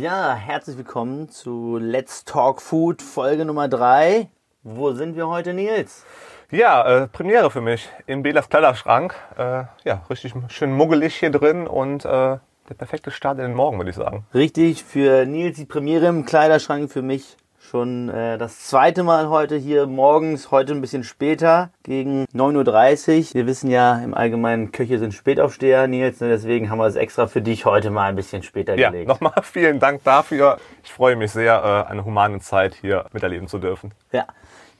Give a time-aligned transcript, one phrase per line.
[0.00, 4.28] Ja, herzlich willkommen zu Let's Talk Food Folge Nummer 3.
[4.64, 6.04] Wo sind wir heute, Nils?
[6.50, 9.14] Ja, äh, Premiere für mich im Belas Kleiderschrank.
[9.38, 13.76] Äh, ja, richtig schön muggelig hier drin und äh, der perfekte Start in den Morgen,
[13.76, 14.26] würde ich sagen.
[14.34, 17.36] Richtig, für Nils die Premiere im Kleiderschrank, für mich
[17.74, 23.34] schon äh, das zweite Mal heute hier morgens, heute ein bisschen später, gegen 9.30 Uhr.
[23.34, 27.26] Wir wissen ja im Allgemeinen, Köche sind Spätaufsteher, Nils, und deswegen haben wir es extra
[27.26, 29.08] für dich heute mal ein bisschen später Ja, gelegt.
[29.08, 30.58] nochmal vielen Dank dafür.
[30.84, 33.90] Ich freue mich sehr, äh, eine humane Zeit hier miterleben zu dürfen.
[34.12, 34.24] Ja.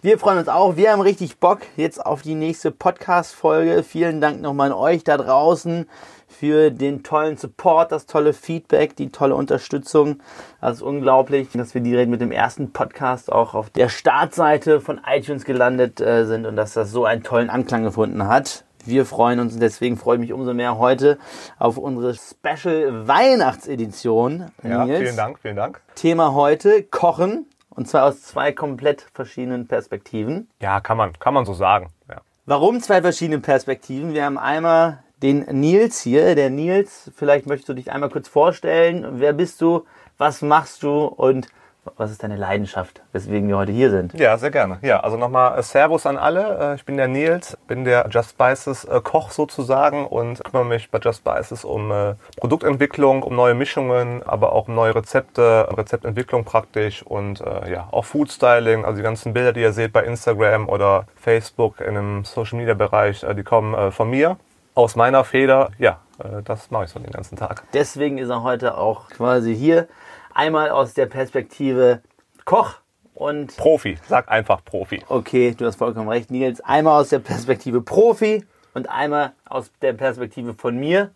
[0.00, 0.76] Wir freuen uns auch.
[0.76, 3.82] Wir haben richtig Bock jetzt auf die nächste Podcast-Folge.
[3.82, 5.88] Vielen Dank nochmal an euch da draußen
[6.34, 10.20] für den tollen Support, das tolle Feedback, die tolle Unterstützung.
[10.60, 15.00] Das ist unglaublich, dass wir direkt mit dem ersten Podcast auch auf der Startseite von
[15.06, 18.64] iTunes gelandet äh, sind und dass das so einen tollen Anklang gefunden hat.
[18.84, 21.18] Wir freuen uns und deswegen freue ich mich umso mehr heute
[21.58, 24.50] auf unsere Special Weihnachtsedition.
[24.62, 24.98] Ja, Nils.
[24.98, 25.80] vielen Dank, vielen Dank.
[25.94, 30.50] Thema heute Kochen und zwar aus zwei komplett verschiedenen Perspektiven.
[30.60, 31.90] Ja, kann man, kann man so sagen.
[32.08, 32.20] Ja.
[32.46, 34.12] Warum zwei verschiedene Perspektiven?
[34.12, 36.34] Wir haben einmal den Nils hier.
[36.34, 39.06] Der Nils, vielleicht möchtest du dich einmal kurz vorstellen.
[39.14, 39.84] Wer bist du?
[40.18, 41.06] Was machst du?
[41.06, 41.48] Und
[41.96, 44.14] was ist deine Leidenschaft, weswegen wir heute hier sind?
[44.14, 44.78] Ja, sehr gerne.
[44.80, 46.72] Ja, also nochmal äh, Servus an alle.
[46.72, 50.90] Äh, Ich bin der Nils, bin der Just Spices äh, Koch sozusagen und kümmere mich
[50.90, 51.92] bei Just Spices um
[52.36, 58.30] Produktentwicklung, um neue Mischungen, aber auch um neue Rezepte, Rezeptentwicklung praktisch und ja, auch Food
[58.30, 62.58] Styling, also die ganzen Bilder, die ihr seht bei Instagram oder Facebook in einem Social
[62.58, 64.36] Media Bereich, die kommen von mir.
[64.76, 67.62] Aus meiner Feder, ja, äh, das mache ich so den ganzen Tag.
[67.74, 69.86] Deswegen ist er heute auch quasi hier.
[70.34, 72.02] Einmal aus der Perspektive
[72.44, 72.74] Koch
[73.14, 75.00] und Profi, sag einfach Profi.
[75.08, 76.60] Okay, du hast vollkommen recht, Nils.
[76.60, 78.44] Einmal aus der Perspektive Profi
[78.74, 81.12] und einmal aus der Perspektive von mir.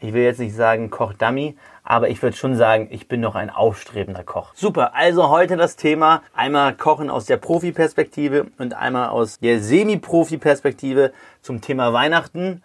[0.00, 3.50] Ich will jetzt nicht sagen Koch-Dummy, aber ich würde schon sagen, ich bin noch ein
[3.50, 4.52] aufstrebender Koch.
[4.54, 11.12] Super, also heute das Thema einmal Kochen aus der Profi-Perspektive und einmal aus der Semi-Profi-Perspektive
[11.42, 12.62] zum Thema Weihnachten.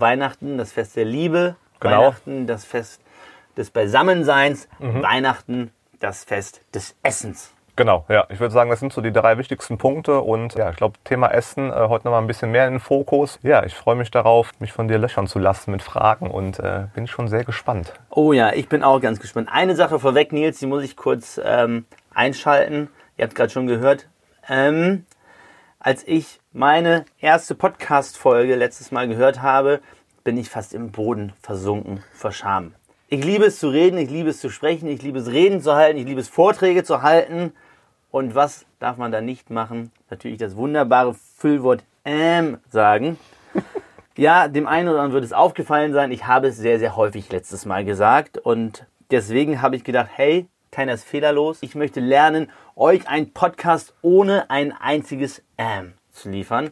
[0.00, 1.56] Weihnachten, das Fest der Liebe.
[1.80, 2.02] Genau.
[2.02, 3.00] Weihnachten, das Fest
[3.56, 4.68] des Beisammenseins.
[4.78, 7.54] Weihnachten, das Fest des Essens.
[7.76, 8.26] Genau, ja.
[8.28, 11.28] Ich würde sagen, das sind so die drei wichtigsten Punkte und ja, ich glaube, Thema
[11.28, 13.40] Essen äh, heute nochmal ein bisschen mehr in den Fokus.
[13.42, 16.84] Ja, ich freue mich darauf, mich von dir löchern zu lassen mit Fragen und äh,
[16.94, 17.92] bin schon sehr gespannt.
[18.10, 19.48] Oh ja, ich bin auch ganz gespannt.
[19.50, 21.84] Eine Sache vorweg, Nils, die muss ich kurz ähm,
[22.14, 22.90] einschalten.
[23.16, 24.06] Ihr habt gerade schon gehört.
[24.48, 25.04] Ähm,
[25.84, 29.80] als ich meine erste Podcast-Folge letztes Mal gehört habe,
[30.24, 32.72] bin ich fast im Boden versunken vor Scham.
[33.08, 35.74] Ich liebe es zu reden, ich liebe es zu sprechen, ich liebe es Reden zu
[35.74, 37.52] halten, ich liebe es Vorträge zu halten.
[38.10, 39.92] Und was darf man da nicht machen?
[40.08, 43.18] Natürlich das wunderbare Füllwort ähm sagen.
[44.16, 46.12] Ja, dem einen oder anderen wird es aufgefallen sein.
[46.12, 48.38] Ich habe es sehr, sehr häufig letztes Mal gesagt.
[48.38, 51.58] Und deswegen habe ich gedacht, hey, keiner ist fehlerlos.
[51.62, 56.70] Ich möchte lernen, euch einen Podcast ohne ein einziges ähm zu liefern.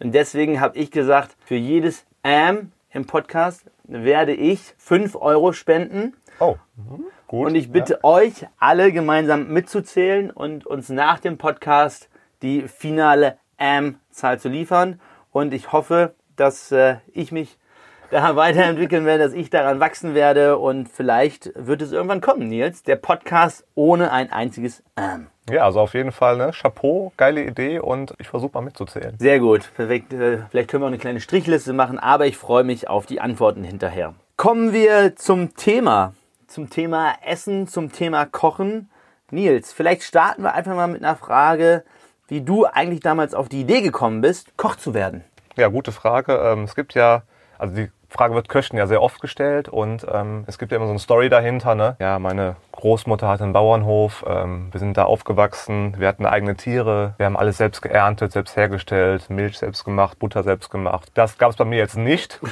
[0.00, 6.14] Und deswegen habe ich gesagt, für jedes ähm im Podcast werde ich 5 Euro spenden.
[6.40, 7.04] Oh, mhm.
[7.26, 7.46] gut.
[7.46, 12.08] Und ich bitte euch alle gemeinsam mitzuzählen und uns nach dem Podcast
[12.42, 15.00] die finale AM-Zahl zu liefern.
[15.32, 17.58] Und ich hoffe, dass äh, ich mich
[18.10, 22.82] da weiterentwickeln werde, dass ich daran wachsen werde und vielleicht wird es irgendwann kommen, Nils.
[22.82, 25.26] Der Podcast ohne ein einziges AM.
[25.50, 26.52] Ja, also auf jeden Fall, ne?
[26.52, 29.14] Chapeau, geile Idee und ich versuche mal mitzuzählen.
[29.18, 30.12] Sehr gut, perfekt.
[30.12, 33.20] Äh, Vielleicht können wir auch eine kleine Strichliste machen, aber ich freue mich auf die
[33.20, 34.14] Antworten hinterher.
[34.36, 36.14] Kommen wir zum Thema.
[36.46, 38.88] Zum Thema Essen, zum Thema Kochen.
[39.30, 41.84] Nils, vielleicht starten wir einfach mal mit einer Frage,
[42.28, 45.24] wie du eigentlich damals auf die Idee gekommen bist, Koch zu werden.
[45.56, 46.32] Ja, gute Frage.
[46.34, 47.22] Ähm, es gibt ja,
[47.58, 50.86] also die Frage wird Köchen ja sehr oft gestellt und ähm, es gibt ja immer
[50.86, 51.74] so eine Story dahinter.
[51.74, 51.96] Ne?
[52.00, 57.14] Ja, meine Großmutter hatte einen Bauernhof, ähm, wir sind da aufgewachsen, wir hatten eigene Tiere,
[57.18, 61.10] wir haben alles selbst geerntet, selbst hergestellt, Milch selbst gemacht, Butter selbst gemacht.
[61.14, 62.40] Das gab es bei mir jetzt nicht.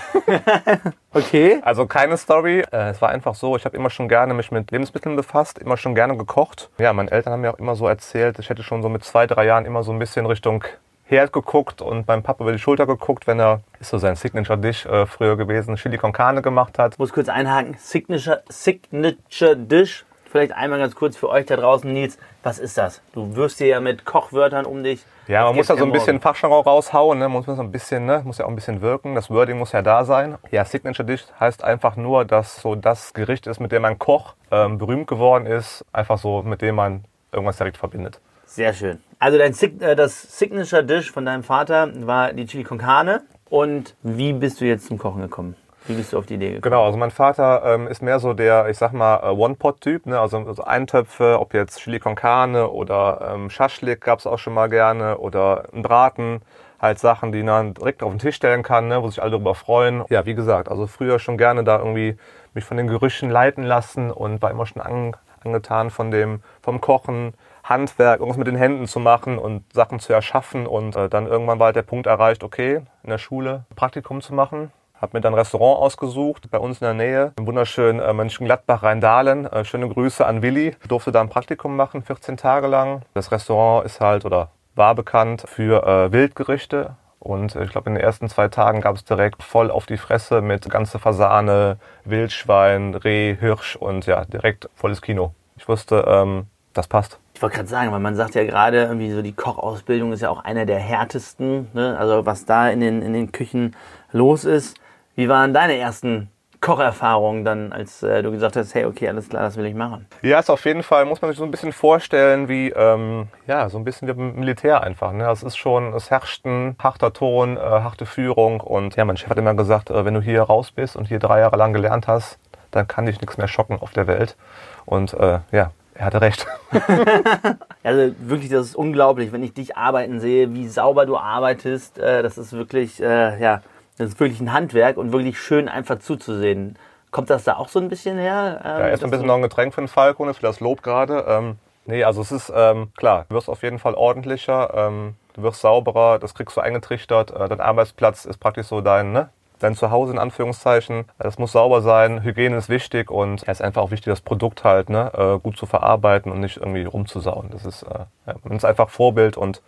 [1.17, 1.61] Okay.
[1.63, 2.61] Also keine Story.
[2.71, 5.79] Äh, es war einfach so, ich habe immer schon gerne mich mit Lebensmitteln befasst, immer
[5.79, 6.69] schon gerne gekocht.
[6.79, 9.27] Ja, meine Eltern haben mir auch immer so erzählt, ich hätte schon so mit zwei,
[9.27, 10.65] drei Jahren immer so ein bisschen Richtung
[11.09, 14.87] Herd geguckt und beim Papa über die Schulter geguckt, wenn er, ist so sein Signature-Dish
[14.87, 16.95] äh, früher gewesen, Chili con Carne gemacht hat.
[16.95, 17.77] Ich muss kurz einhaken.
[17.79, 20.05] Signature, Signature Dish.
[20.29, 22.19] Vielleicht einmal ganz kurz für euch da draußen, Nils.
[22.43, 23.01] Was ist das?
[23.13, 25.05] Du wirst dir ja mit Kochwörtern um dich.
[25.29, 27.29] Ja, man muss ja so ein bisschen Fachjargon raushauen, ne?
[27.29, 28.23] muss so ein bisschen, ne?
[28.25, 29.15] muss ja auch ein bisschen wirken.
[29.15, 30.39] Das Wording muss ja da sein.
[30.51, 34.35] Ja, Signature Dish heißt einfach nur, dass so das Gericht ist, mit dem ein Koch
[34.51, 38.21] ähm, berühmt geworden ist, einfach so, mit dem man irgendwas direkt verbindet.
[38.57, 39.01] Sehr schön.
[39.19, 43.21] Also dein Sig äh, das Signature Dish von deinem Vater war die Chili con Carne.
[43.51, 45.57] Und wie bist du jetzt zum Kochen gekommen?
[45.87, 46.63] Wie bist du auf die Idee gekommen?
[46.63, 50.19] Genau, also mein Vater ähm, ist mehr so der, ich sag mal, äh, One-Pot-Typ, ne?
[50.19, 54.55] also, also Eintöpfe, ob jetzt Chili con Carne oder ähm, Schaschlik gab es auch schon
[54.55, 56.41] mal gerne oder ein Braten,
[56.81, 59.03] halt Sachen, die man direkt auf den Tisch stellen kann, ne?
[59.03, 60.03] wo sich alle darüber freuen.
[60.09, 62.17] Ja, wie gesagt, also früher schon gerne da irgendwie
[62.55, 65.15] mich von den Gerüchen leiten lassen und war immer schon an,
[65.45, 67.35] angetan von dem, vom Kochen,
[67.69, 70.67] Handwerk, irgendwas mit den Händen zu machen und Sachen zu erschaffen.
[70.67, 74.35] Und äh, dann irgendwann war halt der Punkt erreicht, okay, in der Schule Praktikum zu
[74.35, 74.73] machen.
[75.01, 78.83] Habe mir dann ein Restaurant ausgesucht, bei uns in der Nähe, im wunderschönen äh, Mönchengladbach
[78.83, 79.47] Rheindahlen.
[79.47, 80.75] Äh, schöne Grüße an Willi.
[80.81, 83.03] Ich durfte da ein Praktikum machen, 14 Tage lang.
[83.13, 86.97] Das Restaurant ist halt oder war bekannt für äh, Wildgerichte.
[87.19, 90.41] Und ich glaube, in den ersten zwei Tagen gab es direkt voll auf die Fresse
[90.41, 95.35] mit ganze Fasane, Wildschwein, Reh, Hirsch und ja, direkt volles Kino.
[95.57, 97.19] Ich wusste, ähm, das passt.
[97.37, 100.31] Ich wollte gerade sagen, weil man sagt ja gerade, irgendwie so die Kochausbildung ist ja
[100.31, 101.69] auch einer der härtesten.
[101.75, 101.95] Ne?
[101.99, 103.77] Also was da in den, in den Küchen
[104.11, 104.79] los ist.
[105.17, 106.31] Wie waren deine ersten
[106.63, 110.07] Kocherfahrungen dann, als äh, du gesagt hast, hey, okay, alles klar, das will ich machen?
[110.23, 113.69] Ja, ist auf jeden Fall, muss man sich so ein bisschen vorstellen, wie, ähm, ja,
[113.69, 115.13] so ein bisschen wie beim Militär einfach.
[115.13, 115.31] Ne?
[115.31, 119.29] Es ist schon, es herrscht ein harter Ton, äh, harte Führung und ja, mein Chef
[119.29, 122.09] hat immer gesagt, äh, wenn du hier raus bist und hier drei Jahre lang gelernt
[122.09, 122.39] hast,
[122.71, 124.39] dann kann dich nichts mehr schocken auf der Welt.
[124.87, 126.47] Und äh, ja, er hatte recht.
[127.83, 131.99] also wirklich, das ist unglaublich, wenn ich dich arbeiten sehe, wie sauber du arbeitest.
[131.99, 133.63] Äh, das ist wirklich, äh, ja,
[133.99, 136.79] das ist wirklich ein Handwerk und wirklich schön einfach zuzusehen.
[137.11, 138.61] Kommt das da auch so ein bisschen her?
[138.65, 141.25] Ähm, ja, erst ein bisschen noch ein Getränk für den Falco, für das Lob gerade.
[141.27, 141.57] Ähm,
[141.87, 145.61] nee, also es ist ähm, klar, du wirst auf jeden Fall ordentlicher, ähm, du wirst
[145.61, 147.31] sauberer, das kriegst du eingetrichtert.
[147.31, 149.31] Äh, dein Arbeitsplatz ist praktisch so dein, ne?
[149.59, 151.05] Dein Zuhause in Anführungszeichen.
[151.19, 154.65] Das muss sauber sein, Hygiene ist wichtig und es ist einfach auch wichtig, das Produkt
[154.65, 157.51] halt ne, äh, gut zu verarbeiten und nicht irgendwie rumzusauen.
[157.51, 159.63] Das ist, äh, ja, man ist einfach Vorbild und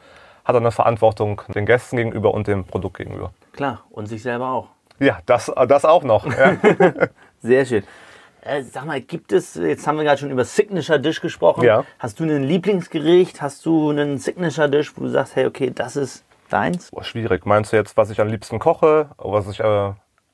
[0.44, 3.32] hat auch eine Verantwortung den Gästen gegenüber und dem Produkt gegenüber.
[3.52, 4.68] Klar, und sich selber auch.
[4.98, 6.26] Ja, das, das auch noch.
[6.26, 6.56] Ja.
[7.40, 7.84] Sehr schön.
[8.40, 11.64] Äh, sag mal, gibt es, jetzt haben wir gerade schon über Signature Dish gesprochen.
[11.64, 11.84] Ja.
[11.98, 13.42] Hast du ein Lieblingsgericht?
[13.42, 16.90] Hast du einen Signature Dish, wo du sagst, hey, okay, das ist deins?
[16.90, 17.46] Boah, schwierig.
[17.46, 19.92] Meinst du jetzt, was ich am liebsten koche, was ich äh,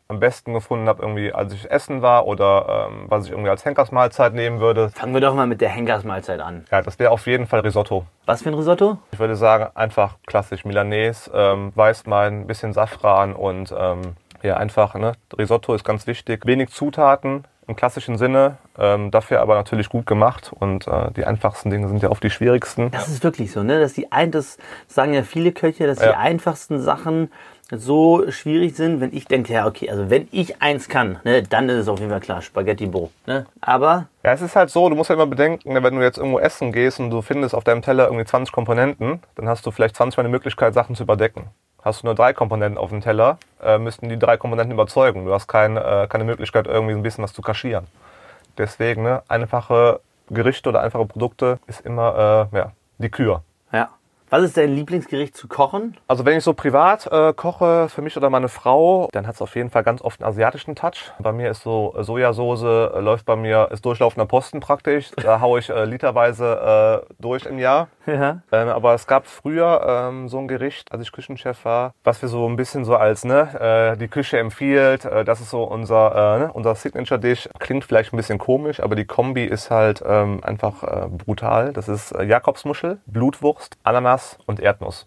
[0.08, 3.64] am besten gefunden habe, irgendwie als ich essen war oder ähm, was ich irgendwie als
[3.64, 4.90] Henkersmahlzeit nehmen würde?
[4.90, 6.64] Fangen wir doch mal mit der Henkersmahlzeit an.
[6.70, 8.04] Ja, das wäre auf jeden Fall Risotto.
[8.26, 8.98] Was für ein Risotto?
[9.12, 15.12] Ich würde sagen, einfach klassisch Milanese, ähm, Weißwein, bisschen Safran und ähm, ja, einfach, ne?
[15.38, 16.44] Risotto ist ganz wichtig.
[16.44, 21.70] Wenig Zutaten, im klassischen Sinne, ähm, dafür aber natürlich gut gemacht und äh, die einfachsten
[21.70, 22.90] Dinge sind ja oft die schwierigsten.
[22.90, 23.80] Das ist wirklich so, ne?
[23.80, 26.08] Dass die ein, das sagen ja viele Köche, dass ja.
[26.08, 27.30] die einfachsten Sachen
[27.70, 31.68] so schwierig sind, wenn ich denke, ja, okay, also wenn ich eins kann, ne, dann
[31.68, 33.10] ist es auf jeden Fall klar, Spaghetti Bo.
[33.26, 33.46] Ne?
[33.60, 34.08] Aber.
[34.22, 36.38] Ja, es ist halt so, du musst ja immer bedenken, ne, wenn du jetzt irgendwo
[36.38, 39.96] essen gehst und du findest auf deinem Teller irgendwie 20 Komponenten, dann hast du vielleicht
[39.96, 41.50] 20 Mal eine Möglichkeit, Sachen zu überdecken.
[41.84, 45.26] Hast du nur drei Komponenten auf dem Teller, äh, müssten die drei Komponenten überzeugen.
[45.26, 47.86] Du hast kein, äh, keine Möglichkeit, irgendwie ein bisschen was zu kaschieren.
[48.56, 50.00] Deswegen, ne, einfache
[50.30, 53.42] Gerichte oder einfache Produkte ist immer äh, ja, die Kür.
[53.70, 53.90] Ja.
[54.34, 55.96] Was ist dein Lieblingsgericht zu kochen?
[56.08, 59.42] Also wenn ich so privat äh, koche, für mich oder meine Frau, dann hat es
[59.42, 61.12] auf jeden Fall ganz oft einen asiatischen Touch.
[61.20, 65.12] Bei mir ist so Sojasauce, äh, läuft bei mir, ist durchlaufender Posten praktisch.
[65.12, 67.86] Da haue ich äh, literweise äh, durch im Jahr.
[68.06, 68.42] Ja.
[68.50, 72.28] Ähm, aber es gab früher ähm, so ein Gericht, als ich Küchenchef war, was wir
[72.28, 75.04] so ein bisschen so als ne, äh, die Küche empfiehlt.
[75.04, 77.50] Äh, das ist so unser, äh, ne, unser Signature-Dish.
[77.60, 81.72] Klingt vielleicht ein bisschen komisch, aber die Kombi ist halt ähm, einfach äh, brutal.
[81.72, 85.06] Das ist äh, Jakobsmuschel, Blutwurst, Ananas und Erdnuss.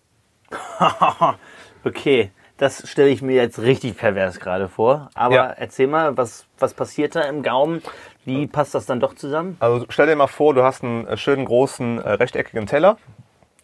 [1.84, 5.10] okay, das stelle ich mir jetzt richtig pervers gerade vor.
[5.14, 5.46] Aber ja.
[5.46, 7.82] erzähl mal, was, was passiert da im Gaumen?
[8.26, 9.58] Wie passt das dann doch zusammen?
[9.60, 12.98] Also stell dir mal vor, du hast einen äh, schönen großen äh, rechteckigen Teller.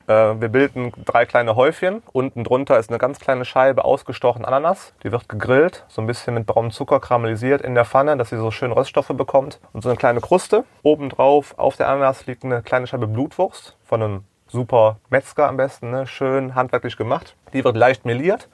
[0.07, 2.03] Äh, wir bilden drei kleine Häufchen.
[2.11, 4.93] Unten drunter ist eine ganz kleine Scheibe ausgestochen Ananas.
[5.03, 8.37] Die wird gegrillt, so ein bisschen mit braunem Zucker karamellisiert in der Pfanne, dass sie
[8.37, 9.59] so schön Röststoffe bekommt.
[9.73, 10.65] Und so eine kleine Kruste.
[10.83, 15.91] Obendrauf auf der Ananas liegt eine kleine Scheibe Blutwurst von einem super Metzger am besten,
[15.91, 16.07] ne?
[16.07, 17.35] schön handwerklich gemacht.
[17.51, 18.47] Die wird leicht meliert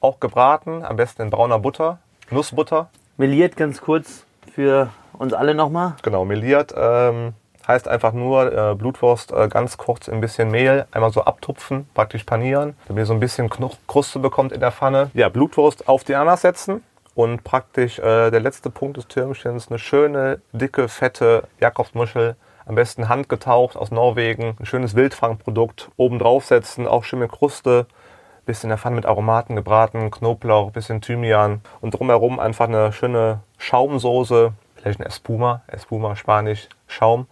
[0.00, 1.98] auch gebraten, am besten in brauner Butter,
[2.30, 2.88] Nussbutter.
[3.16, 4.88] Meliert ganz kurz für
[5.18, 5.94] uns alle nochmal.
[6.02, 7.34] Genau, meliert ähm,
[7.68, 11.86] heißt einfach nur äh, Blutwurst äh, ganz kurz in ein bisschen Mehl, einmal so abtupfen,
[11.92, 13.50] praktisch panieren, damit ihr so ein bisschen
[13.86, 15.10] Kruste bekommt in der Pfanne.
[15.12, 16.82] Ja, Blutwurst auf die Ananas setzen
[17.14, 22.36] und praktisch äh, der letzte Punkt des Türmchens eine schöne, dicke, fette Jakobsmuschel
[22.66, 27.86] am besten handgetaucht aus Norwegen, ein schönes Wildfangprodukt oben draufsetzen, auch schön mit Kruste,
[28.46, 33.40] bisschen in der Pfanne mit Aromaten gebraten, Knoblauch, bisschen Thymian und drumherum einfach eine schöne
[33.58, 37.26] Schaumsoße, vielleicht eine Espuma, Espuma Spanisch, Schaum.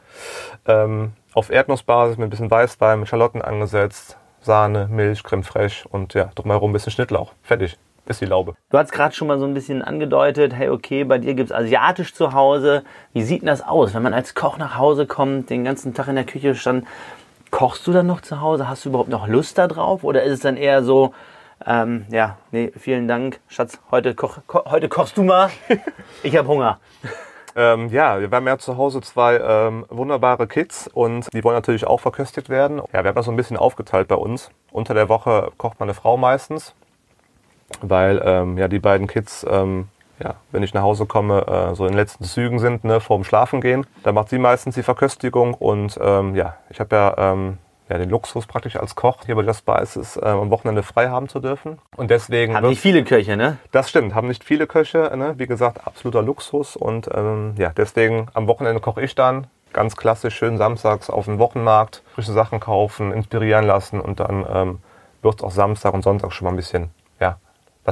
[0.67, 6.15] Ähm, auf Erdnussbasis mit ein bisschen Weißwein, mit Schalotten angesetzt, Sahne, Milch, Creme fraiche und
[6.15, 7.33] ja, drumherum ein bisschen Schnittlauch.
[7.43, 7.79] Fertig.
[8.09, 8.55] Ist die Laube.
[8.71, 12.15] Du hast gerade schon mal so ein bisschen angedeutet, hey, okay, bei dir gibt's asiatisch
[12.15, 12.83] zu Hause.
[13.13, 16.09] Wie sieht denn das aus, wenn man als Koch nach Hause kommt, den ganzen Tag
[16.09, 16.87] in der Küche stand?
[17.51, 18.69] Kochst du dann noch zu Hause?
[18.69, 20.05] Hast du überhaupt noch Lust da drauf?
[20.05, 21.15] Oder ist es dann eher so,
[21.67, 25.51] ähm, ja, nee, vielen Dank, Schatz, heute, koch, ko heute kochst du mal.
[26.23, 26.79] Ich habe Hunger.
[27.55, 31.87] Ähm, ja, wir haben ja zu Hause zwei ähm, wunderbare Kids und die wollen natürlich
[31.87, 32.79] auch verköstigt werden.
[32.93, 34.51] Ja, wir haben das so ein bisschen aufgeteilt bei uns.
[34.71, 36.75] Unter der Woche kocht meine Frau meistens,
[37.81, 39.89] weil ähm, ja die beiden Kids, ähm,
[40.23, 43.25] ja, wenn ich nach Hause komme, äh, so in den letzten Zügen sind, ne, vorm
[43.25, 43.87] Schlafen gehen.
[44.03, 47.59] Da macht sie meistens die Verköstigung und ähm, ja, ich habe ja ähm,
[47.89, 51.29] ja, den Luxus praktisch als Koch hier bei Just Spices äh, am Wochenende frei haben
[51.29, 51.79] zu dürfen.
[51.97, 52.55] Und deswegen.
[52.55, 53.57] Haben nicht viele Köche, ne?
[53.73, 55.35] Das stimmt, haben nicht viele Köche, ne?
[55.39, 56.77] Wie gesagt, absoluter Luxus.
[56.77, 59.47] Und ähm, ja, deswegen am Wochenende koche ich dann.
[59.73, 64.79] Ganz klassisch, schön samstags auf den Wochenmarkt, frische Sachen kaufen, inspirieren lassen und dann ähm,
[65.21, 66.89] wird es auch Samstag und Sonntag schon mal ein bisschen,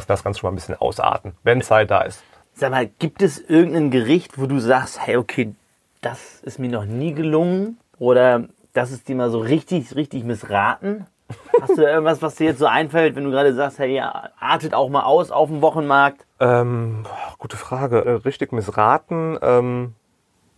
[0.05, 2.23] wir das Ganze schon mal ein bisschen ausarten, wenn Zeit da ist.
[2.55, 5.55] Sag mal, gibt es irgendein Gericht, wo du sagst, hey, okay,
[6.01, 7.79] das ist mir noch nie gelungen?
[7.99, 11.07] Oder das ist dir mal so richtig, richtig missraten?
[11.61, 14.31] Hast du da irgendwas, was dir jetzt so einfällt, wenn du gerade sagst, hey, ja,
[14.39, 16.25] artet auch mal aus auf dem Wochenmarkt?
[16.39, 17.05] Ähm,
[17.39, 18.05] gute Frage.
[18.05, 19.95] Äh, richtig missraten, ähm,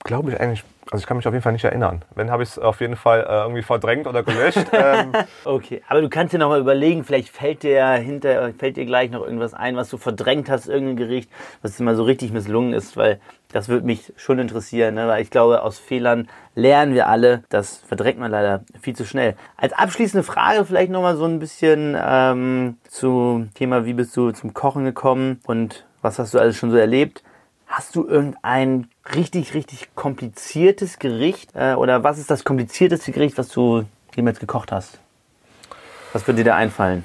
[0.05, 2.03] glaube ich eigentlich, also ich kann mich auf jeden Fall nicht erinnern.
[2.15, 4.67] Wenn habe ich es auf jeden Fall äh, irgendwie verdrängt oder gelöscht.
[4.73, 5.13] ähm,
[5.45, 9.11] Okay, aber du kannst dir noch mal überlegen, vielleicht fällt dir hinter, fällt dir gleich
[9.11, 11.31] noch irgendwas ein, was du verdrängt hast, irgendein Gericht,
[11.63, 15.09] was mal so richtig misslungen ist, weil das würde mich schon interessieren, ne?
[15.09, 17.45] weil ich glaube, aus Fehlern lernen wir alle.
[17.49, 19.37] Das verdrängt man leider viel zu schnell.
[19.57, 24.33] Als abschließende Frage vielleicht noch mal so ein bisschen ähm, zum Thema, wie bist du
[24.33, 27.23] zum Kochen gekommen und was hast du alles schon so erlebt?
[27.67, 33.49] Hast du irgendein richtig, richtig kompliziertes Gericht äh, oder was ist das komplizierteste Gericht, was
[33.49, 33.85] du
[34.15, 34.99] jemals gekocht hast?
[36.13, 37.05] Was würde dir da einfallen?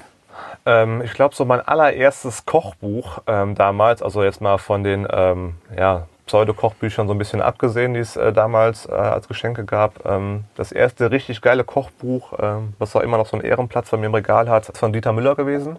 [0.66, 5.54] Ähm, ich glaube, so mein allererstes Kochbuch ähm, damals, also jetzt mal von den ähm,
[5.76, 10.06] ja, Pseudo-Kochbüchern so ein bisschen abgesehen, die es äh, damals äh, als Geschenke gab.
[10.06, 13.98] Ähm, das erste richtig geile Kochbuch, ähm, was auch immer noch so einen Ehrenplatz bei
[13.98, 15.78] mir im Regal hat, ist von Dieter Müller gewesen.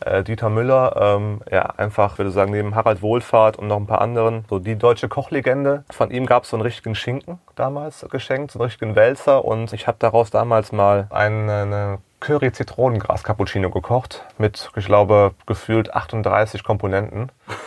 [0.00, 4.00] Äh, Dieter Müller, ähm, ja, einfach, würde sagen, neben Harald Wohlfahrt und noch ein paar
[4.00, 5.84] anderen, so die deutsche Kochlegende.
[5.90, 9.44] Von ihm gab es so einen richtigen Schinken damals geschenkt, so einen richtigen Wälzer.
[9.44, 16.64] Und ich habe daraus damals mal eine, eine Curry-Zitronengras-Cappuccino gekocht mit, ich glaube, gefühlt 38
[16.64, 17.30] Komponenten.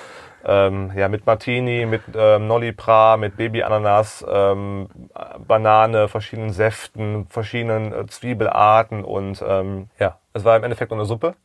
[0.44, 4.90] Ähm, ja, mit Martini, mit ähm, Nolli Pra, mit Baby-Ananas, ähm,
[5.48, 11.06] Banane, verschiedenen Säften, verschiedenen äh, Zwiebelarten und ähm, ja, es war im Endeffekt nur eine
[11.06, 11.36] Suppe.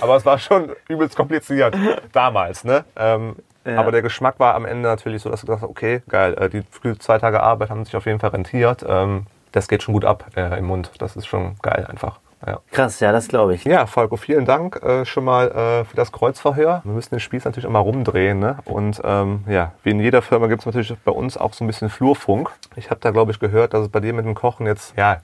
[0.00, 1.76] Aber es war schon übelst kompliziert
[2.12, 2.84] damals, ne?
[2.96, 3.78] Ähm, Ja.
[3.78, 6.50] Aber der Geschmack war am Ende natürlich so, dass du gesagt hast, okay, geil, äh,
[6.50, 6.62] die
[6.98, 8.84] zwei Tage Arbeit haben sich auf jeden Fall rentiert.
[8.86, 10.90] Ähm, das geht schon gut ab äh, im Mund.
[10.98, 12.18] Das ist schon geil einfach.
[12.46, 12.58] Ja.
[12.72, 13.64] Krass, ja, das glaube ich.
[13.64, 16.82] Ja, Falco, vielen Dank äh, schon mal äh, für das Kreuzverhör.
[16.84, 18.38] Wir müssen den Spieß natürlich immer rumdrehen.
[18.38, 18.58] Ne?
[18.66, 21.66] Und ähm, ja, wie in jeder Firma gibt es natürlich bei uns auch so ein
[21.66, 22.50] bisschen Flurfunk.
[22.76, 25.22] Ich habe da, glaube ich, gehört, dass es bei dir mit dem Kochen jetzt, ja,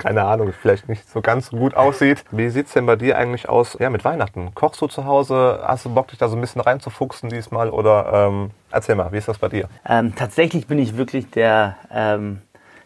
[0.00, 2.24] keine Ahnung, vielleicht nicht so ganz so gut aussieht.
[2.30, 4.54] Wie sieht's denn bei dir eigentlich aus ja, mit Weihnachten?
[4.54, 5.60] Kochst du zu Hause?
[5.62, 7.70] Hast du Bock, dich da so ein bisschen reinzufuchsen diesmal?
[7.70, 9.68] Oder ähm, erzähl mal, wie ist das bei dir?
[9.86, 12.40] Ähm, tatsächlich bin ich wirklich der, ähm,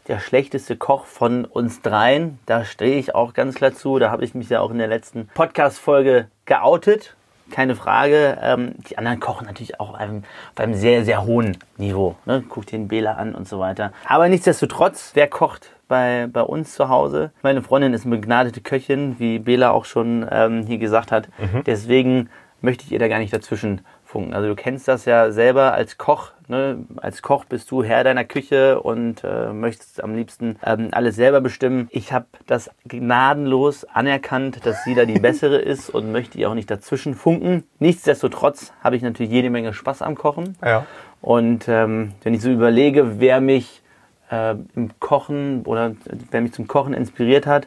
[0.08, 2.38] der schlechteste Koch von uns dreien.
[2.46, 3.98] Da stehe ich auch ganz klar zu.
[3.98, 7.14] Da habe ich mich ja auch in der letzten Podcast-Folge geoutet.
[7.50, 8.38] Keine Frage.
[8.42, 10.24] Ähm, die anderen kochen natürlich auch auf einem,
[10.54, 12.16] auf einem sehr, sehr hohen Niveau.
[12.24, 12.42] Ne?
[12.48, 13.92] Guck dir den Bela an und so weiter.
[14.06, 17.32] Aber nichtsdestotrotz, wer kocht bei, bei uns zu Hause?
[17.42, 21.28] Meine Freundin ist eine begnadete Köchin, wie Bela auch schon ähm, hier gesagt hat.
[21.66, 22.30] Deswegen
[22.62, 23.82] möchte ich ihr da gar nicht dazwischen
[24.14, 24.32] funken.
[24.32, 26.30] Also du kennst das ja selber als Koch.
[26.46, 26.84] Ne?
[26.98, 31.40] Als Koch bist du Herr deiner Küche und äh, möchtest am liebsten ähm, alles selber
[31.40, 31.88] bestimmen.
[31.90, 36.54] Ich habe das gnadenlos anerkannt, dass sie da die bessere ist und möchte ihr auch
[36.54, 37.64] nicht dazwischen funken.
[37.80, 40.56] Nichtsdestotrotz habe ich natürlich jede Menge Spaß am Kochen.
[40.64, 40.86] Ja.
[41.20, 43.82] Und ähm, wenn ich so überlege, wer mich
[44.30, 45.96] äh, im Kochen oder
[46.30, 47.66] wer mich zum Kochen inspiriert hat,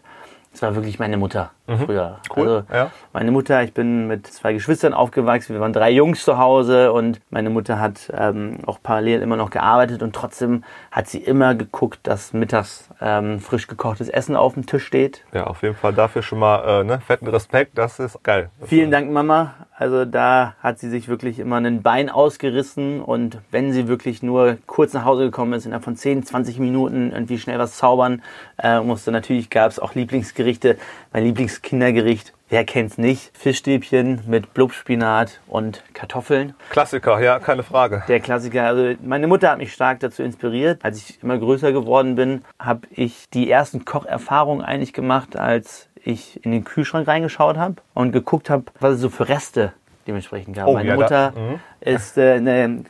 [0.53, 2.09] das war wirklich meine Mutter früher.
[2.09, 2.35] Mhm.
[2.35, 2.91] Cool, Also ja.
[3.13, 7.19] meine Mutter, ich bin mit zwei Geschwistern aufgewachsen, wir waren drei Jungs zu Hause und
[7.29, 11.99] meine Mutter hat ähm, auch parallel immer noch gearbeitet und trotzdem hat sie immer geguckt,
[12.03, 15.23] dass mittags ähm, frisch gekochtes Essen auf dem Tisch steht.
[15.33, 17.77] Ja, auf jeden Fall dafür schon mal äh, ne, fetten Respekt.
[17.77, 18.49] Das ist geil.
[18.59, 19.53] Das Vielen Dank, Mama.
[19.79, 24.57] Also da hat sie sich wirklich immer ein Bein ausgerissen und wenn sie wirklich nur
[24.65, 28.23] kurz nach Hause gekommen ist, innerhalb von 10, 20 Minuten irgendwie schnell was zaubern
[28.57, 29.11] äh, musste.
[29.11, 30.77] Natürlich gab es auch Lieblingsgerichte.
[31.13, 31.25] Mein
[31.57, 33.31] Lieblingskindergericht, wer kennt's nicht?
[33.35, 36.53] Fischstäbchen mit Blubspinat und Kartoffeln.
[36.69, 38.03] Klassiker, ja, keine Frage.
[38.07, 38.65] Der Klassiker.
[38.65, 40.83] Also meine Mutter hat mich stark dazu inspiriert.
[40.83, 46.43] Als ich immer größer geworden bin, habe ich die ersten Kocherfahrungen eigentlich gemacht, als ich
[46.45, 49.73] in den Kühlschrank reingeschaut habe und geguckt habe, was es so für Reste
[50.07, 50.67] dementsprechend gab.
[50.67, 51.59] Oh, Meine ja, Mutter mhm.
[51.81, 52.83] ist äh, eine,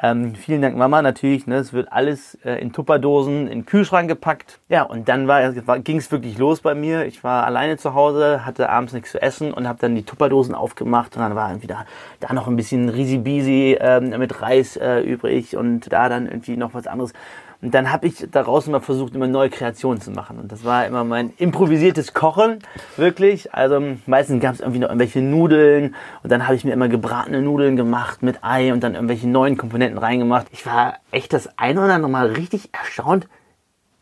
[0.00, 1.46] ähm, vielen Dank Mama natürlich.
[1.46, 4.60] Ne, es wird alles äh, in Tupperdosen in den Kühlschrank gepackt.
[4.68, 7.04] Ja, und dann war, war, ging es wirklich los bei mir.
[7.06, 10.54] Ich war alleine zu Hause, hatte abends nichts zu essen und habe dann die Tupperdosen
[10.54, 11.84] aufgemacht und dann war irgendwie da,
[12.20, 16.74] da noch ein bisschen Risi-Bisi ähm, mit Reis äh, übrig und da dann irgendwie noch
[16.74, 17.12] was anderes.
[17.60, 20.38] Und dann habe ich daraus immer versucht, immer neue Kreationen zu machen.
[20.38, 22.60] Und das war immer mein improvisiertes Kochen,
[22.96, 23.52] wirklich.
[23.52, 27.42] Also meistens gab es irgendwie noch irgendwelche Nudeln und dann habe ich mir immer gebratene
[27.42, 30.46] Nudeln gemacht mit Ei und dann irgendwelche neuen Komponenten reingemacht.
[30.52, 33.26] Ich war echt das ein oder andere Mal richtig erstaunt,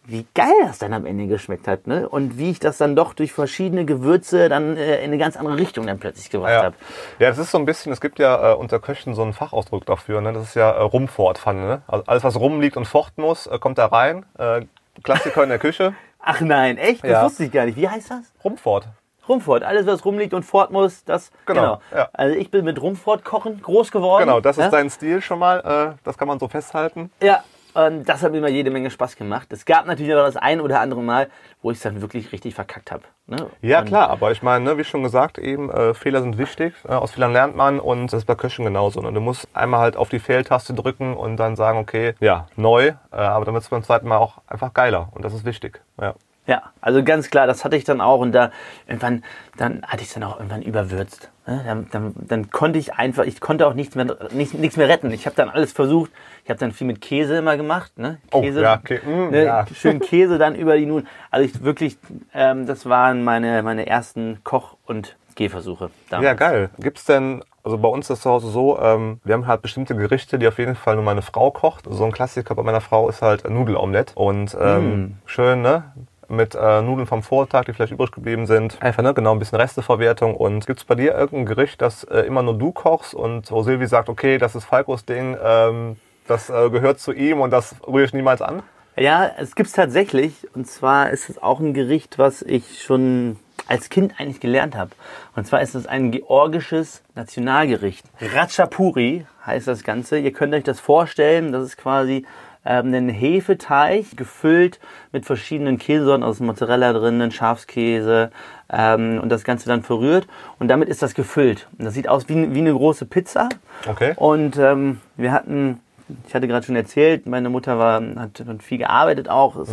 [0.07, 1.87] wie geil das dann am Ende geschmeckt hat.
[1.87, 2.09] Ne?
[2.09, 5.57] Und wie ich das dann doch durch verschiedene Gewürze dann äh, in eine ganz andere
[5.59, 6.63] Richtung dann plötzlich gebracht Ja.
[6.65, 6.77] habe.
[7.19, 9.85] ja, das ist so ein bisschen, es gibt ja äh, unter Köchen so einen Fachausdruck
[9.87, 10.33] dafür, ne?
[10.33, 11.61] das ist ja äh, Rumfortpfanne.
[11.67, 11.83] Ne?
[11.87, 14.25] Also alles, was rumliegt und fochten muss, äh, kommt da rein.
[14.39, 14.63] Äh,
[15.03, 15.95] Klassiker in der Küche,
[16.29, 17.05] Ach nein, echt?
[17.05, 17.25] Das Ja.
[17.25, 17.77] wusste ich gar nicht.
[17.77, 18.33] Wie heißt das?
[18.43, 18.89] Rumfort.
[19.29, 19.63] Rumfort.
[19.65, 21.31] Alles, was rumliegt und fort muss, das.
[21.47, 22.09] Genau, ja.
[22.13, 24.25] Also ich bin mit Rumfort kochen groß geworden.
[24.25, 24.71] Genau, das ist ja?
[24.71, 25.61] dein Stil schon mal,
[25.95, 27.11] äh, das kann man so festhalten.
[27.23, 27.43] Ja,
[27.77, 29.53] und das hat mir immer jede Menge Spaß gemacht.
[29.53, 31.29] Es gab natürlich auch das ein oder andere Mal,
[31.63, 33.03] wo ich es dann wirklich richtig verkackt habe.
[33.27, 33.37] Ne?
[33.61, 36.75] Ja, Und- klar, aber ich meine, ne, wie schon gesagt, eben äh, Fehler sind wichtig.
[36.89, 39.01] Äh, aus Fehlern lernt man und das ist bei Köchen genauso.
[39.03, 39.13] Ne?
[39.13, 42.95] Du musst einmal halt auf die Fehltaste drücken und dann sagen, okay, ja, neu, äh,
[43.17, 45.81] aber dann wird es beim zweiten Mal auch einfach geiler und das ist wichtig.
[46.01, 46.15] Ja.
[46.47, 48.53] Ja, also ganz klar, das hatte ich dann auch und da
[48.87, 49.25] irgendwann,
[49.57, 51.31] dann hatte ich es dann auch irgendwann überwürzt.
[51.47, 51.63] ne?
[51.67, 55.11] Dann, dann, dann konnte ich einfach, ich konnte auch nichts mehr, nicht, nichts mehr retten.
[55.11, 56.11] Ich habe dann alles versucht.
[56.45, 58.19] Ich habe dann viel mit Käse immer gemacht, ne?
[58.33, 59.01] Oh, Käse, ja, okay.
[59.05, 59.45] Mm, ne?
[59.45, 59.67] ja.
[59.75, 61.09] schön Käse dann über die Nudeln.
[61.31, 61.99] Also ich wirklich,
[62.33, 65.91] ähm, das waren meine meine ersten Koch- und Gehversuche.
[66.11, 66.25] damals.
[66.25, 66.71] Ja, geil.
[66.79, 69.95] Gibt's denn, also bei uns ist das zu Hause so, ähm, wir haben halt bestimmte
[69.95, 71.85] Gerichte, die auf jeden Fall nur meine Frau kocht.
[71.89, 74.13] So ein Klassiker bei meiner Frau ist halt Nudelomelett.
[74.15, 75.93] Und ähm, schön, ne?
[76.29, 78.83] Mit äh, Nudeln vom Vortag, die vielleicht übrig geblieben sind.
[78.83, 79.15] Einfach, ne?
[79.15, 80.35] Genau, ein bisschen Resteverwertung.
[80.35, 83.87] Und gibt's bei dir irgendein Gericht, das äh, immer nur du kochst und wo Silvi
[83.87, 88.05] sagt, okay, das ist Falkos Ding, ähm, das äh, gehört zu ihm und das rühre
[88.05, 88.63] ich niemals an?
[88.97, 90.49] Ja, es gibt's tatsächlich.
[90.55, 93.37] Und zwar ist es auch ein Gericht, was ich schon
[93.69, 94.93] als Kind eigentlich gelernt habe.
[95.35, 98.07] Und zwar ist es ein georgisches Nationalgericht.
[98.21, 100.19] Ratchapuri heißt das Ganze.
[100.19, 101.53] Ihr könnt euch das vorstellen.
[101.53, 102.25] Das ist quasi
[102.67, 104.81] ähm, ein Hefeteig gefüllt
[105.13, 108.31] mit verschiedenen Käsesorten, also Mozzarella drinnen, Schafskäse
[108.71, 110.27] ähm, und das Ganze dann verrührt.
[110.59, 111.69] Und damit ist das gefüllt.
[111.79, 113.49] Und das sieht aus wie, wie eine große Pizza.
[113.89, 114.15] Okay.
[114.17, 115.81] Und ähm, wir hatten,
[116.27, 119.57] ich hatte gerade schon erzählt, meine Mutter war, hat, hat viel gearbeitet auch.
[119.57, 119.71] Es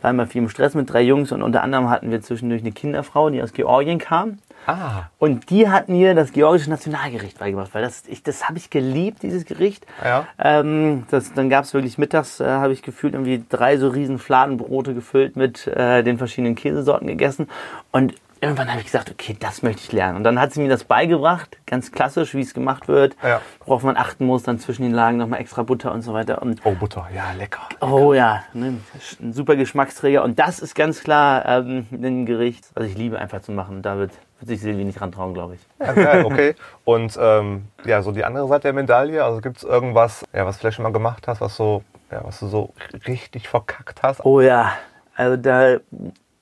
[0.00, 2.72] war immer viel im Stress mit drei Jungs und unter anderem hatten wir zwischendurch eine
[2.72, 4.38] Kinderfrau, die aus Georgien kam.
[4.66, 8.70] Ah, Und die hat mir das georgische Nationalgericht beigebracht, weil das, ich, das habe ich
[8.70, 9.86] geliebt, dieses Gericht.
[10.04, 10.26] Ja.
[10.38, 14.18] Ähm, das, dann gab es wirklich mittags, äh, habe ich gefühlt irgendwie drei so riesen
[14.18, 17.48] Fladenbrote gefüllt mit äh, den verschiedenen Käsesorten gegessen.
[17.90, 20.16] Und irgendwann habe ich gesagt, okay, das möchte ich lernen.
[20.16, 23.40] Und dann hat sie mir das beigebracht, ganz klassisch, wie es gemacht wird, Ja.
[23.64, 26.42] worauf man achten muss, dann zwischen den Lagen nochmal extra Butter und so weiter.
[26.42, 27.68] Und oh Butter, ja, lecker.
[27.80, 28.78] Oh ja, ne,
[29.20, 30.24] ein super Geschmacksträger.
[30.24, 33.82] Und das ist ganz klar ähm, ein Gericht, was ich liebe einfach zu machen.
[33.82, 33.96] Da
[34.42, 35.60] wird, sich Silvi nicht rantrauen, glaube ich.
[35.96, 36.54] Ja, okay.
[36.84, 40.56] Und ähm, ja, so die andere Seite der Medaille, also gibt es irgendwas, ja, was
[40.56, 42.74] du vielleicht schon mal gemacht hast, was so, ja, was du so
[43.06, 44.24] richtig verkackt hast?
[44.24, 44.72] Oh ja,
[45.14, 45.78] also da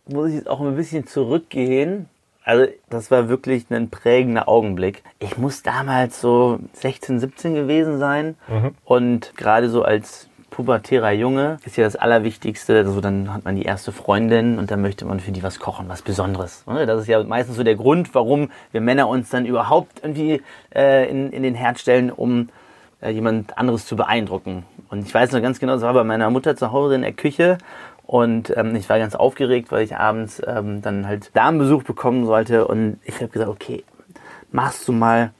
[0.07, 2.09] muss ich jetzt auch ein bisschen zurückgehen.
[2.43, 5.03] Also das war wirklich ein prägender Augenblick.
[5.19, 8.35] Ich muss damals so 16, 17 gewesen sein
[8.85, 10.30] und gerade so als
[10.61, 12.77] pubertärer Junge ist ja das Allerwichtigste.
[12.77, 15.89] Also dann hat man die erste Freundin und dann möchte man für die was kochen,
[15.89, 16.67] was Besonderes.
[16.67, 16.85] ne?
[16.85, 20.43] Das ist ja meistens so der Grund, warum wir Männer uns dann überhaupt irgendwie
[20.75, 22.51] äh, in, in den Herd stellen, um
[23.01, 24.65] äh, jemand anderes zu beeindrucken.
[24.91, 27.13] Und ich weiß noch ganz genau, es war bei meiner Mutter zu Hause in der
[27.13, 27.57] Küche
[28.05, 32.69] und ähm, ich war ganz aufgeregt, weil ich abends ähm, dann halt Damenbesuch bekommen sollte
[32.69, 33.83] und ich habe gesagt, okay,
[34.53, 35.31] machst du mal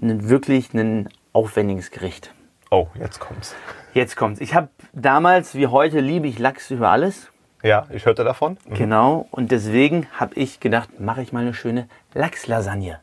[0.00, 2.32] einen, wirklich ein aufwendiges Gericht.
[2.70, 3.56] Oh, jetzt kommt's.
[3.94, 4.40] Jetzt kommt's.
[4.40, 7.30] Ich habe damals, wie heute, liebe ich Lachs über alles.
[7.62, 8.58] Ja, ich hörte davon.
[8.68, 8.74] Mhm.
[8.74, 9.26] Genau.
[9.30, 13.00] Und deswegen habe ich gedacht, mache ich mal eine schöne Lachslasagne.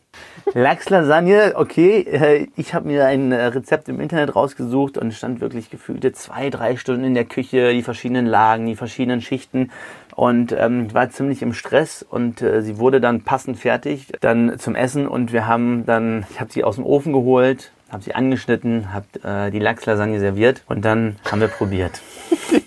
[0.54, 2.01] Lachslasagne, okay.
[2.01, 6.49] äh, Ich habe mir ein äh, Rezept im Internet rausgesucht und stand wirklich gefühlte zwei,
[6.49, 9.71] drei Stunden in der Küche, die verschiedenen Lagen, die verschiedenen Schichten
[10.15, 14.75] und ähm, war ziemlich im Stress und äh, sie wurde dann passend fertig, dann zum
[14.75, 18.93] Essen und wir haben dann, ich habe sie aus dem Ofen geholt, habe sie angeschnitten,
[18.93, 22.01] habe äh, die Lachslasagne serviert und dann haben wir probiert.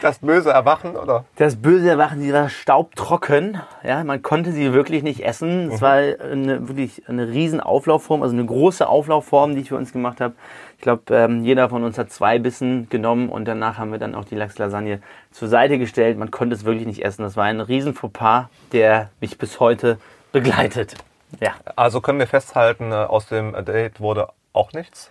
[0.00, 1.24] Das böse Erwachen, oder?
[1.36, 3.60] Das böse Erwachen, sie war staubtrocken.
[3.84, 5.70] Ja, man konnte sie wirklich nicht essen.
[5.70, 9.92] Es war eine, wirklich eine riesen Auflaufform, also eine große Auflaufform, die ich für uns
[9.92, 10.34] gemacht habe.
[10.76, 14.14] Ich glaube, ähm, jeder von uns hat zwei Bissen genommen und danach haben wir dann
[14.14, 15.02] auch die Lachslasagne
[15.32, 16.16] zur Seite gestellt.
[16.16, 17.22] Man konnte es wirklich nicht essen.
[17.22, 19.98] Das war ein riesen Fauxpas, der mich bis heute
[20.32, 20.94] begleitet.
[21.40, 21.52] Ja.
[21.76, 25.10] Also können wir festhalten, äh, aus dem Date wurde auch nichts?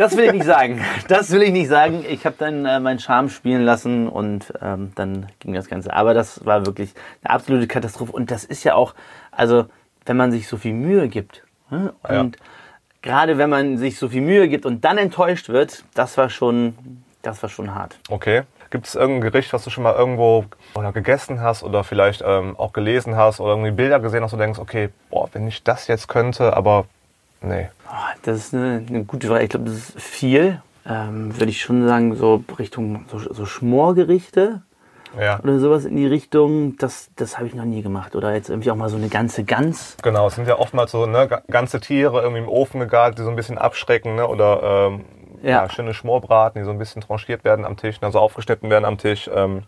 [0.00, 0.82] Das will ich nicht sagen.
[1.08, 2.06] Das will ich nicht sagen.
[2.08, 5.92] Ich habe dann äh, meinen Charme spielen lassen und ähm, dann ging das Ganze.
[5.92, 8.12] Aber das war wirklich eine absolute Katastrophe.
[8.12, 8.94] Und das ist ja auch,
[9.30, 9.66] also
[10.06, 11.92] wenn man sich so viel Mühe gibt ne?
[12.08, 12.42] und ja.
[13.02, 17.02] gerade wenn man sich so viel Mühe gibt und dann enttäuscht wird, das war schon,
[17.20, 17.98] das war schon hart.
[18.08, 18.44] Okay.
[18.70, 22.56] Gibt es irgendein Gericht, was du schon mal irgendwo oder gegessen hast oder vielleicht ähm,
[22.56, 25.88] auch gelesen hast oder irgendwie Bilder gesehen hast und denkst, okay, boah, wenn ich das
[25.88, 26.86] jetzt könnte, aber
[27.42, 27.68] Nee.
[27.88, 29.44] Oh, das ist eine, eine, gute Frage.
[29.44, 30.60] Ich glaube, das ist viel.
[30.86, 34.62] Ähm, Würde ich schon sagen, so Richtung so, so Schmorgerichte
[35.18, 35.40] ja.
[35.40, 36.76] oder sowas in die Richtung.
[36.78, 38.14] Das, das habe ich noch nie gemacht.
[38.14, 39.96] Oder jetzt irgendwie auch mal so eine ganze Gans.
[40.02, 43.30] Genau, es sind ja oftmals so ne, ganze Tiere irgendwie im Ofen gegart, die so
[43.30, 44.16] ein bisschen abschrecken.
[44.16, 44.26] Ne?
[44.26, 45.04] Oder ähm,
[45.42, 45.50] ja.
[45.62, 45.70] ja.
[45.70, 49.30] schöne Schmorbraten, die so ein bisschen tranchiert werden am Tisch, also aufgeschnitten werden am Tisch.
[49.32, 49.62] Ähm,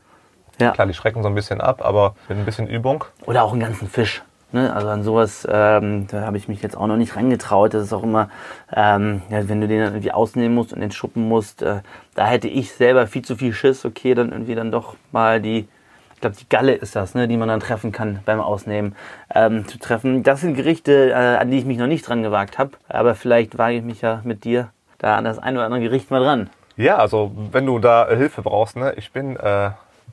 [0.59, 0.73] ja.
[0.73, 3.05] Klar, die schrecken so ein bisschen ab, aber mit ein bisschen Übung.
[3.25, 4.23] Oder auch einen ganzen Fisch.
[4.53, 4.73] Ne?
[4.75, 7.75] Also an sowas, ähm, habe ich mich jetzt auch noch nicht rangetraut.
[7.75, 8.29] Das ist auch immer,
[8.75, 11.81] ähm, ja, wenn du den dann irgendwie ausnehmen musst und den schuppen musst, äh,
[12.15, 13.85] da hätte ich selber viel zu viel Schiss.
[13.85, 15.69] Okay, dann irgendwie dann doch mal die,
[16.15, 18.95] ich glaube die Galle ist das, ne, die man dann treffen kann beim Ausnehmen,
[19.35, 20.23] ähm, zu treffen.
[20.23, 22.73] Das sind Gerichte, äh, an die ich mich noch nicht dran gewagt habe.
[22.89, 26.11] Aber vielleicht wage ich mich ja mit dir da an das ein oder andere Gericht
[26.11, 26.51] mal dran.
[26.77, 29.71] Ja, also wenn du da Hilfe brauchst, ne, ich bin äh,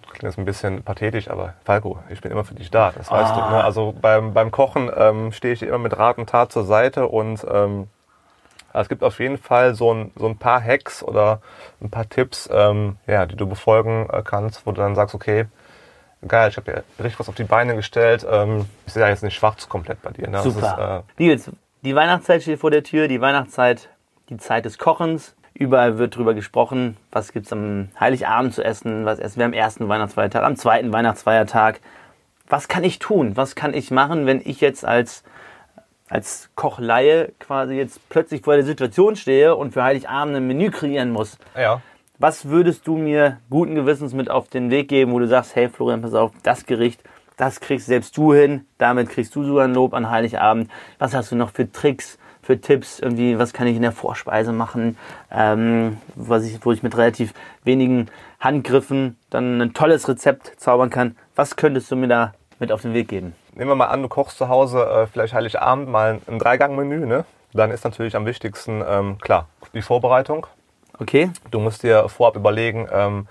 [0.09, 3.31] klingt jetzt ein bisschen pathetisch, aber Falco, ich bin immer für dich da, das weißt
[3.33, 3.35] ah.
[3.35, 3.55] du.
[3.55, 3.63] Ne?
[3.63, 7.07] Also beim, beim Kochen ähm, stehe ich dir immer mit Rat und Tat zur Seite
[7.07, 7.87] und ähm,
[8.73, 11.41] es gibt auf jeden Fall so ein, so ein paar Hacks oder
[11.81, 15.45] ein paar Tipps, ähm, ja, die du befolgen äh, kannst, wo du dann sagst, okay,
[16.27, 18.25] geil, ich habe dir richtig was auf die Beine gestellt.
[18.29, 20.29] Ähm, ich sehe ja jetzt nicht schwarz komplett bei dir.
[20.29, 20.41] Ne?
[20.41, 21.03] Super.
[21.17, 23.89] Ist, äh, Nils, die Weihnachtszeit steht vor der Tür, die Weihnachtszeit,
[24.29, 25.35] die Zeit des Kochens.
[25.59, 29.51] Überall wird darüber gesprochen, was gibt es am Heiligabend zu essen, was essen wir am
[29.51, 31.81] ersten Weihnachtsfeiertag, am zweiten Weihnachtsfeiertag.
[32.47, 33.35] Was kann ich tun?
[33.35, 35.25] Was kann ich machen, wenn ich jetzt als,
[36.07, 41.11] als Kochleihe quasi jetzt plötzlich vor der Situation stehe und für Heiligabend ein Menü kreieren
[41.11, 41.37] muss?
[41.57, 41.81] Ja.
[42.19, 45.67] Was würdest du mir guten Gewissens mit auf den Weg geben, wo du sagst, hey
[45.67, 47.03] Florian, pass auf, das Gericht,
[47.35, 50.69] das kriegst selbst du hin, damit kriegst du sogar ein Lob an Heiligabend.
[50.99, 52.17] Was hast du noch für Tricks?
[52.49, 54.97] Für Tipps, irgendwie, was kann ich in der Vorspeise machen,
[55.31, 58.07] ähm, was ich, wo ich mit relativ wenigen
[58.39, 61.15] Handgriffen dann ein tolles Rezept zaubern kann.
[61.35, 63.35] Was könntest du mir da mit auf den Weg geben?
[63.53, 67.23] Nehmen wir mal an, du kochst zu Hause äh, vielleicht Heiligabend mal ein Dreigang-Menü, ne?
[67.53, 70.47] Dann ist natürlich am wichtigsten, ähm, klar, die Vorbereitung.
[70.97, 71.29] Okay.
[71.51, 73.27] Du musst dir vorab überlegen, ähm,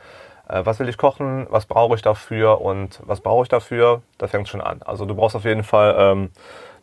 [0.48, 4.02] äh, was will ich kochen, was brauche ich dafür und was brauche ich dafür.
[4.18, 4.80] Da fängt es schon an.
[4.84, 6.30] Also du brauchst auf jeden Fall, ähm,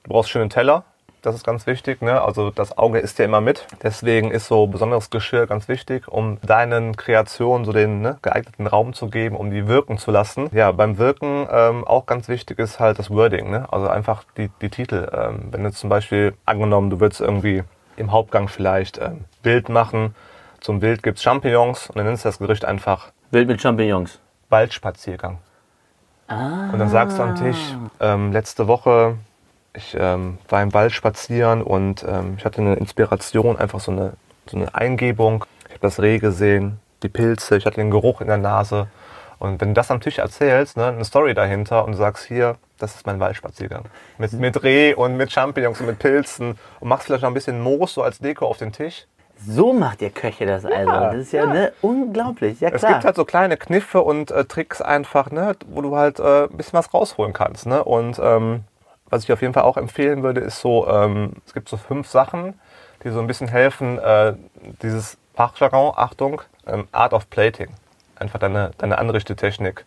[0.04, 0.84] du brauchst schönen Teller,
[1.25, 2.01] das ist ganz wichtig.
[2.01, 2.21] Ne?
[2.21, 3.65] Also das Auge ist ja immer mit.
[3.81, 8.93] Deswegen ist so besonderes Geschirr ganz wichtig, um deinen Kreationen so den ne, geeigneten Raum
[8.93, 10.49] zu geben, um die wirken zu lassen.
[10.51, 13.49] Ja, beim Wirken ähm, auch ganz wichtig ist halt das Wording.
[13.49, 13.67] Ne?
[13.71, 15.09] Also einfach die, die Titel.
[15.13, 17.63] Ähm, wenn du zum Beispiel angenommen, du würdest irgendwie
[17.97, 20.15] im Hauptgang vielleicht ähm, Bild machen.
[20.59, 24.19] Zum Bild gibt's Champignons und dann nennst du das Gericht einfach Bild mit Champignons.
[24.49, 25.39] Waldspaziergang.
[26.27, 26.69] Ah.
[26.71, 29.17] Und dann sagst du am Tisch, ähm, letzte Woche
[29.75, 34.13] ich ähm, war im Wald spazieren und ähm, ich hatte eine Inspiration, einfach so eine,
[34.49, 35.45] so eine Eingebung.
[35.67, 38.88] Ich habe das Reh gesehen, die Pilze, ich hatte den Geruch in der Nase.
[39.38, 42.55] Und wenn du das am Tisch erzählst, ne, eine Story dahinter und du sagst, hier,
[42.79, 43.85] das ist mein Waldspaziergang.
[44.17, 47.61] Mit, mit Reh und mit Champignons und mit Pilzen und machst vielleicht noch ein bisschen
[47.61, 49.07] Moos so als Deko auf den Tisch.
[49.45, 50.89] So macht ihr Köche das also.
[50.89, 51.53] Ja, das ist ja, ja.
[51.53, 52.61] Ne, unglaublich.
[52.61, 52.81] Ja, klar.
[52.81, 56.45] Es gibt halt so kleine Kniffe und äh, Tricks einfach, ne, wo du halt äh,
[56.45, 57.65] ein bisschen was rausholen kannst.
[57.65, 57.83] Ne?
[57.83, 58.63] Und ähm,
[59.15, 62.10] was ich auf jeden Fall auch empfehlen würde, ist so, ähm, es gibt so fünf
[62.10, 62.60] Sachen,
[63.04, 64.34] die so ein bisschen helfen, äh,
[64.82, 67.69] dieses Fachjargon, Achtung, ähm, Art of Plating,
[68.17, 69.86] einfach deine, deine Anrichtetechnik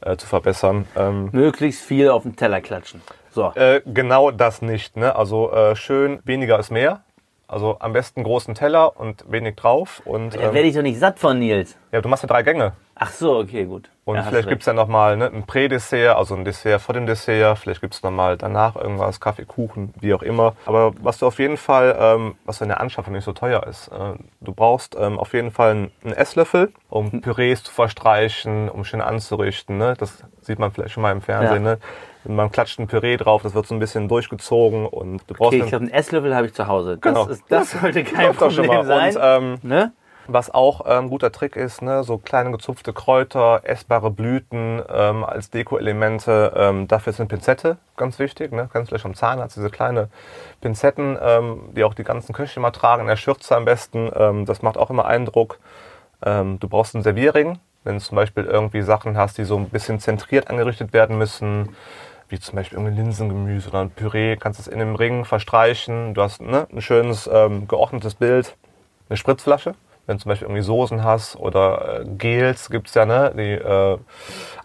[0.00, 0.86] äh, zu verbessern.
[0.96, 3.02] Ähm, Möglichst viel auf den Teller klatschen.
[3.30, 3.52] So.
[3.54, 4.96] Äh, genau das nicht.
[4.96, 5.14] Ne?
[5.14, 7.02] Also äh, schön, weniger ist mehr.
[7.48, 10.00] Also am besten großen Teller und wenig drauf.
[10.06, 11.76] Und, da werde ich doch nicht satt von Nils.
[11.92, 12.72] Ja, du machst ja drei Gänge.
[13.02, 13.88] Ach so, okay, gut.
[14.04, 17.06] Und ja, vielleicht gibt es ja nochmal ne, ein Prädessert, also ein Dessert vor dem
[17.06, 17.58] Dessert.
[17.58, 20.54] Vielleicht gibt es nochmal danach irgendwas, Kaffee, Kuchen, wie auch immer.
[20.66, 23.88] Aber was du auf jeden Fall, ähm, was in der Anschaffung nicht so teuer ist,
[23.88, 27.22] äh, du brauchst ähm, auf jeden Fall einen, Esslöffel, um hm.
[27.22, 29.78] Pürees zu verstreichen, um schön anzurichten.
[29.78, 29.94] Ne?
[29.98, 31.64] Das sieht man vielleicht schon mal im Fernsehen.
[31.64, 31.76] Ja.
[31.76, 31.78] Ne?
[32.24, 35.54] Man klatscht ein Püree drauf, das wird so ein bisschen durchgezogen und du brauchst.
[35.54, 36.98] Okay, ich glaube, einen Esslöffel habe ich zu Hause.
[36.98, 37.26] Das, genau.
[37.28, 39.16] ist, das sollte kein Problem sein.
[39.16, 39.92] Und, ähm, ne?
[40.26, 45.24] Was auch ein ähm, guter Trick ist, ne, so kleine gezupfte Kräuter, essbare Blüten ähm,
[45.24, 46.52] als Deko-Elemente.
[46.56, 48.52] Ähm, dafür eine Pinzette ganz wichtig.
[48.52, 48.68] Ne?
[48.72, 50.08] Ganz vielleicht am Zahnarzt diese kleine
[50.60, 54.10] Pinzetten, ähm, die auch die ganzen Köche immer tragen, in der Schürze am besten.
[54.14, 55.58] Ähm, das macht auch immer Eindruck.
[56.24, 59.68] Ähm, du brauchst einen Servierring, wenn du zum Beispiel irgendwie Sachen hast, die so ein
[59.68, 61.70] bisschen zentriert angerichtet werden müssen
[62.30, 66.14] wie zum Beispiel irgendwie Linsengemüse oder ein Püree, kannst es in dem Ring verstreichen.
[66.14, 68.56] Du hast ne, ein schönes, ähm, geordnetes Bild.
[69.08, 69.74] Eine Spritzflasche,
[70.10, 73.32] wenn du zum Beispiel irgendwie Soßen hast oder äh, Gels, gibt's ja, ne?
[73.36, 73.96] Die äh,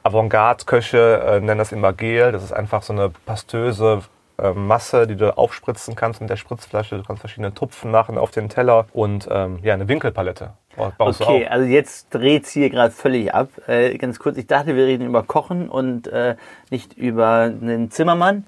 [0.02, 2.32] Avantgarde-Köche äh, nennen das immer Gel.
[2.32, 4.02] Das ist einfach so eine pastöse
[4.40, 6.98] äh, Masse, die du aufspritzen kannst mit der Spritzflasche.
[6.98, 10.54] Du kannst verschiedene Tupfen machen auf den Teller und ähm, ja, eine Winkelpalette.
[10.98, 13.50] Okay, also jetzt dreht es hier gerade völlig ab.
[13.68, 16.38] Äh, ganz kurz, ich dachte, wir reden über Kochen und äh,
[16.72, 18.48] nicht über einen Zimmermann.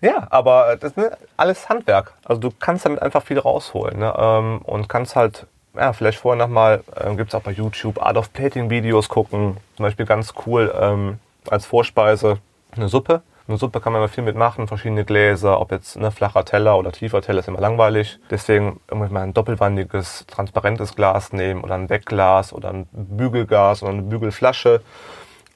[0.00, 2.14] Ja, aber das ist ne, alles Handwerk.
[2.24, 4.12] Also du kannst damit einfach viel rausholen ne?
[4.18, 5.46] ähm, und kannst halt,
[5.78, 9.56] ja, vielleicht vorher nochmal, äh, gibt es auch bei YouTube Art of Plating Videos gucken.
[9.76, 12.38] Zum Beispiel ganz cool ähm, als Vorspeise
[12.76, 16.44] eine Suppe eine Suppe kann man immer viel mitmachen, verschiedene Gläser, ob jetzt ne, flacher
[16.44, 18.18] Teller oder tiefer Teller ist immer langweilig.
[18.30, 23.92] Deswegen irgendwie mal ein doppelwandiges, transparentes Glas nehmen oder ein Wegglas oder ein Bügelgas oder
[23.92, 24.82] eine Bügelflasche.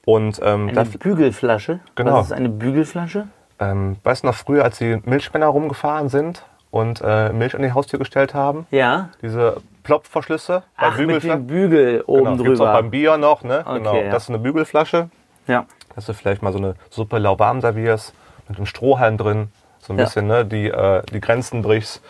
[0.05, 1.81] Und, ähm, eine Bügelflasche?
[1.93, 2.13] Genau.
[2.13, 3.27] Was ist eine Bügelflasche?
[3.59, 7.71] Ähm, weißt du noch früher, als die Milchmänner rumgefahren sind und äh, Milch an die
[7.71, 8.67] Haustür gestellt haben?
[8.71, 9.09] Ja.
[9.21, 12.43] Diese Plopfverschlüsse Ach, mit dem Bügel oben genau, drüber.
[12.49, 13.63] Gibt's auch beim Bier noch, ne?
[13.65, 13.95] Okay, genau.
[13.95, 14.11] Ja.
[14.11, 15.09] Das ist eine Bügelflasche.
[15.47, 18.13] Ja dass du vielleicht mal so eine Suppe lauwarm servierst
[18.47, 20.05] mit einem Strohhalm drin, so ein ja.
[20.05, 22.01] bisschen ne, die, äh, die Grenzen brichst.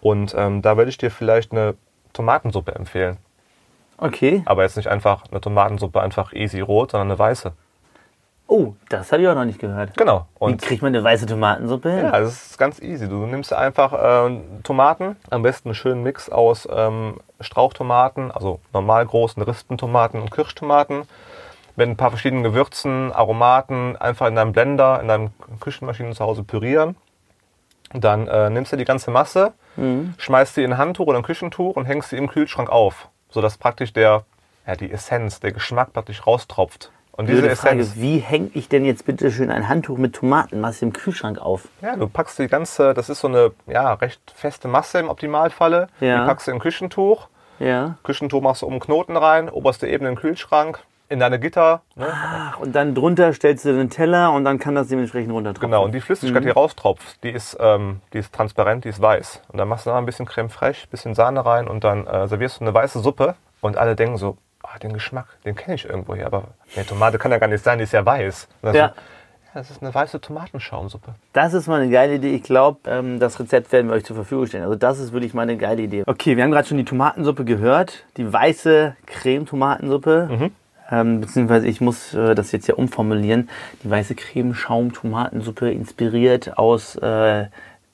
[0.00, 1.74] Und ähm, da würde ich dir vielleicht eine
[2.12, 3.16] Tomatensuppe empfehlen.
[3.98, 4.42] Okay.
[4.44, 7.52] Aber jetzt nicht einfach eine Tomatensuppe, einfach easy rot, sondern eine weiße.
[8.50, 9.94] Oh, das habe ich auch noch nicht gehört.
[9.98, 10.26] Genau.
[10.38, 12.04] Und Wie kriegt man eine weiße Tomatensuppe hin?
[12.06, 13.06] Ja, das ist ganz easy.
[13.06, 19.04] Du nimmst einfach äh, Tomaten, am besten einen schönen Mix aus ähm, Strauchtomaten, also normal
[19.04, 21.02] großen Rispentomaten und Kirschtomaten
[21.76, 25.30] mit ein paar verschiedenen Gewürzen, Aromaten einfach in deinem Blender, in deinem
[25.60, 26.96] Küchenmaschine zu Hause pürieren.
[27.92, 30.14] Dann äh, nimmst du die ganze Masse, mhm.
[30.16, 33.58] schmeißt sie in ein Handtuch oder ein Küchentuch und hängst sie im Kühlschrank auf, sodass
[33.58, 34.24] praktisch der,
[34.66, 36.90] ja, die Essenz, der Geschmack praktisch raustropft.
[37.18, 40.84] Und diese Frage, Essenz, wie hänge ich denn jetzt bitte schön ein Handtuch mit Tomatenmasse
[40.84, 41.66] im Kühlschrank auf?
[41.82, 45.88] Ja, du packst die ganze, das ist so eine ja, recht feste Masse im Optimalfalle.
[45.98, 46.20] Ja.
[46.20, 47.26] Die packst du in ein Küchentuch.
[47.58, 47.96] Ja.
[48.04, 50.78] Küchentuch machst du oben Knoten rein, oberste Ebene in den Kühlschrank
[51.08, 51.82] in deine Gitter.
[51.96, 52.06] Ne?
[52.08, 55.70] Ach, und dann drunter stellst du den Teller und dann kann das dementsprechend runtertropfen.
[55.70, 56.46] Genau, und die Flüssigkeit, mhm.
[56.46, 59.42] die raustropft, die ist, ähm, die ist transparent, die ist weiß.
[59.48, 62.28] Und dann machst du noch ein bisschen Creme fraiche, bisschen Sahne rein und dann äh,
[62.28, 65.84] servierst du eine weiße Suppe und alle denken so, oh, den Geschmack, den kenne ich
[65.84, 68.48] irgendwo hier, aber eine Tomate kann ja gar nicht sein, die ist ja weiß.
[68.72, 68.88] ja.
[68.88, 68.94] So,
[69.54, 71.14] das ist eine weiße Tomatenschaumsuppe.
[71.32, 72.34] Das ist mal eine geile Idee.
[72.34, 74.62] Ich glaube, ähm, das Rezept werden wir euch zur Verfügung stellen.
[74.62, 76.04] Also das ist wirklich mal eine geile Idee.
[76.06, 78.04] Okay, wir haben gerade schon die Tomatensuppe gehört.
[78.18, 80.28] Die weiße Creme-Tomatensuppe.
[80.30, 80.50] Mhm
[80.90, 83.48] ähm, beziehungsweise ich muss äh, das jetzt ja umformulieren,
[83.82, 87.46] die weiße Cremeschaum-Tomatensuppe inspiriert aus äh,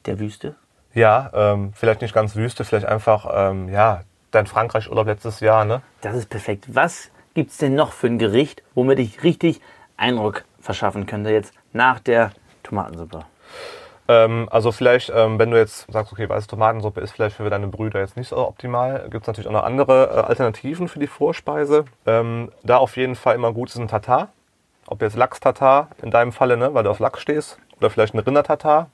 [0.07, 0.55] der Wüste?
[0.93, 4.03] Ja, ähm, vielleicht nicht ganz Wüste, vielleicht einfach, ähm, ja,
[4.35, 5.83] dein Frankreich-Urlaub letztes Jahr, ne?
[6.01, 6.67] Das ist perfekt.
[6.69, 9.61] Was gibt es denn noch für ein Gericht, womit ich richtig
[9.97, 13.25] Eindruck verschaffen könnte jetzt nach der Tomatensuppe?
[14.07, 17.69] Ähm, also vielleicht, ähm, wenn du jetzt sagst, okay, weiße Tomatensuppe ist vielleicht für deine
[17.69, 21.07] Brüder jetzt nicht so optimal, gibt es natürlich auch noch andere äh, Alternativen für die
[21.07, 21.85] Vorspeise.
[22.07, 24.29] Ähm, da auf jeden Fall immer gut ist ein Tatar.
[24.87, 28.19] Ob jetzt Lachs-Tatar in deinem Falle, ne, weil du auf Lachs stehst, oder vielleicht ein
[28.19, 28.91] Rinder-Tatar.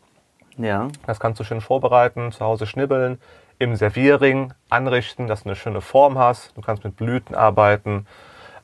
[0.57, 0.89] Ja.
[1.07, 3.21] Das kannst du schön vorbereiten, zu Hause schnibbeln,
[3.61, 6.57] im Servierring anrichten, dass du eine schöne Form hast.
[6.57, 8.07] Du kannst mit Blüten arbeiten.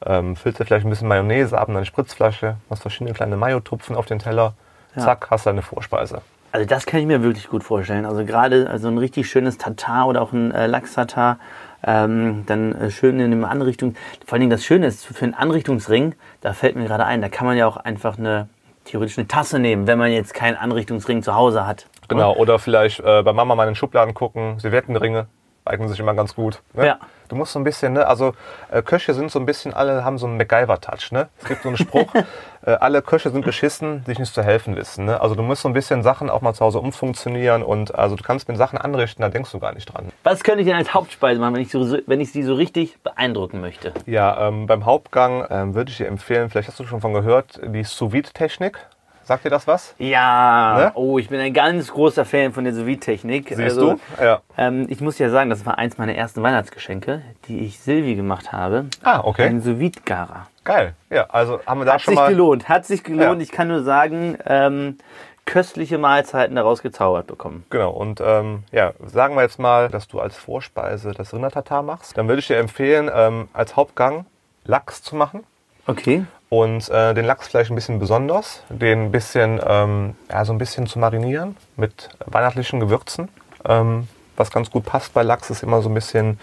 [0.05, 3.95] Ähm, füllst dir vielleicht ein bisschen Mayonnaise ab in deine Spritzflasche, machst verschiedene kleine Mayo-Tupfen
[3.95, 4.55] auf den Teller.
[4.95, 5.03] Ja.
[5.03, 6.23] Zack, hast du eine Vorspeise.
[6.53, 8.07] Also das kann ich mir wirklich gut vorstellen.
[8.07, 11.39] Also gerade also ein richtig schönes Tatar oder auch ein äh, Lachs-Tatar,
[11.85, 13.95] ähm, dann äh, schön in eine Anrichtung.
[14.25, 17.29] Vor allen Dingen das Schöne ist, für einen Anrichtungsring, da fällt mir gerade ein, da
[17.29, 18.49] kann man ja auch einfach eine
[18.87, 21.87] theoretisch eine Tasse nehmen, wenn man jetzt keinen Anrichtungsring zu Hause hat.
[22.09, 25.27] Genau, oder vielleicht äh, bei Mama mal in den Schubladen gucken, Serviettenringe
[25.67, 26.63] eignen sich immer ganz gut.
[26.75, 26.87] Ne?
[26.87, 26.99] Ja.
[27.29, 28.35] Du musst so ein bisschen, ne, also
[28.71, 31.29] äh, Köche sind so ein bisschen, alle haben so einen MacGyver-Touch, ne?
[31.41, 32.15] Es gibt so einen Spruch,
[32.65, 35.21] äh, alle Köche sind beschissen, die sich nicht zu helfen wissen, ne?
[35.21, 38.23] Also du musst so ein bisschen Sachen auch mal zu Hause umfunktionieren und also du
[38.23, 40.13] kannst mit Sachen anrichten, da denkst du gar nicht dran.
[40.23, 43.03] Was könnte ich denn als Hauptspeise machen, wenn ich, so, wenn ich sie so richtig
[43.03, 43.93] beeindrucken möchte?
[44.07, 47.61] Ja, ähm, beim Hauptgang ähm, würde ich dir empfehlen, vielleicht hast du schon von gehört,
[47.65, 48.79] die Sous-Vide-Technik.
[49.27, 49.93] Sagt dir das was?
[49.99, 50.77] Ja.
[50.79, 50.93] Ne?
[50.95, 54.23] Oh, ich bin ein ganz großer Fan von der sous technik Siehst also, du?
[54.23, 54.41] Ja.
[54.57, 58.53] Ähm, ich muss ja sagen, das war eins meiner ersten Weihnachtsgeschenke, die ich Silvi gemacht
[58.53, 58.87] habe.
[59.03, 59.49] Ah, okay.
[59.49, 60.95] Ein sous garer Geil.
[61.11, 62.21] Ja, also haben wir da Hat schon mal...
[62.21, 62.69] Hat sich gelohnt.
[62.69, 63.41] Hat sich gelohnt.
[63.41, 63.43] Ja.
[63.43, 64.97] Ich kann nur sagen, ähm,
[65.45, 67.65] köstliche Mahlzeiten daraus gezaubert bekommen.
[67.71, 72.17] Genau, und ähm, ja, sagen wir jetzt mal, dass du als Vorspeise das Rindertatar machst.
[72.17, 74.25] Dann würde ich dir empfehlen, ähm, als Hauptgang
[74.65, 75.43] Lachs zu machen.
[75.89, 76.27] Okay.
[76.49, 80.59] Und äh, den Lachs vielleicht ein bisschen besonders, den ein bisschen, ähm, ja, so ein
[80.59, 83.29] bisschen zu marinieren mit weihnachtlichen Gewürzen.
[83.65, 86.39] Ähm, was ganz gut passt bei Lachs ist immer so ein bisschen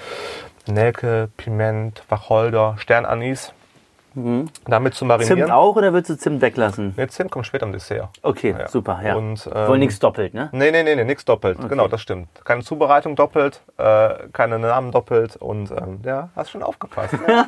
[0.66, 3.54] Nelke, Piment, Wacholder, Sternanis.
[4.66, 5.40] Damit zu marinieren.
[5.40, 6.94] Zimt auch oder würdest du Zimt weglassen?
[6.96, 8.10] Nee, Zimt kommt später im Dessert.
[8.22, 8.68] Okay, Ja.
[8.68, 9.16] super, ja.
[9.16, 10.50] Und, Wohl ähm, nichts doppelt, ne?
[10.52, 11.58] Nee, nee, nee, nee nichts doppelt.
[11.68, 12.28] Genau, das stimmt.
[12.46, 17.16] Keine Zubereitung doppelt, äh, keine Namen doppelt und ähm, ja, hast schon aufgepasst.
[17.28, 17.46] ja.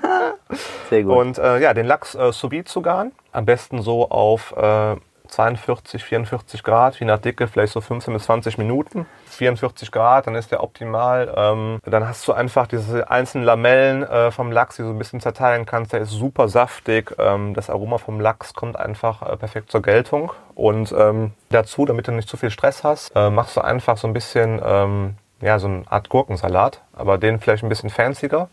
[0.89, 1.15] Sehr gut.
[1.17, 3.11] Und äh, ja, den Lachs äh, zu garen.
[3.31, 4.95] Am besten so auf äh,
[5.35, 9.05] 42, 44 Grad, je nach Dicke, vielleicht so 15 bis 20 Minuten.
[9.27, 11.33] 44 Grad, dann ist der optimal.
[11.35, 14.97] Ähm, dann hast du einfach diese einzelnen Lamellen äh, vom Lachs, die du so ein
[14.97, 15.91] bisschen zerteilen kannst.
[15.91, 17.13] Der ist super saftig.
[17.19, 20.31] Ähm, das Aroma vom Lachs kommt einfach äh, perfekt zur Geltung.
[20.55, 24.07] Und ähm, dazu, damit du nicht zu viel Stress hast, äh, machst du einfach so
[24.07, 28.47] ein bisschen, ähm, ja, so eine Art Gurkensalat, aber den vielleicht ein bisschen fancier.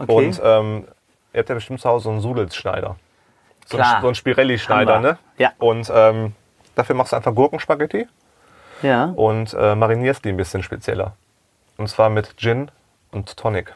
[0.00, 0.12] okay.
[0.12, 0.88] Und ähm,
[1.32, 2.96] ihr habt ja bestimmt zu Hause so einen Sudelsschneider.
[3.72, 3.96] So Klar.
[3.96, 5.18] ein, so ein Spirelli-Schneider, ne?
[5.38, 5.52] Ja.
[5.58, 6.34] Und ähm,
[6.74, 8.06] dafür machst du einfach Gurkenspaghetti
[8.82, 9.06] ja.
[9.16, 11.14] und äh, marinierst die ein bisschen spezieller.
[11.78, 12.70] Und zwar mit Gin
[13.12, 13.74] und Tonic.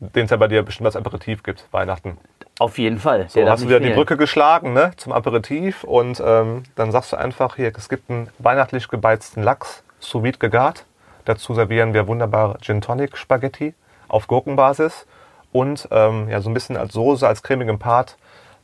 [0.00, 2.18] Den es ja bei dir bestimmt als Aperitif gibt, Weihnachten.
[2.58, 3.28] Auf jeden Fall.
[3.28, 3.96] So, hast du wieder die fehlen.
[3.96, 4.90] Brücke geschlagen, ne?
[4.96, 9.84] Zum Aperitif und ähm, dann sagst du einfach hier, es gibt einen weihnachtlich gebeizten Lachs,
[10.00, 10.84] sous vide gegart.
[11.24, 13.74] Dazu servieren wir wunderbare Gin Tonic Spaghetti
[14.08, 15.06] auf Gurkenbasis
[15.52, 18.16] und ähm, ja, so ein bisschen als Soße, als cremigem Part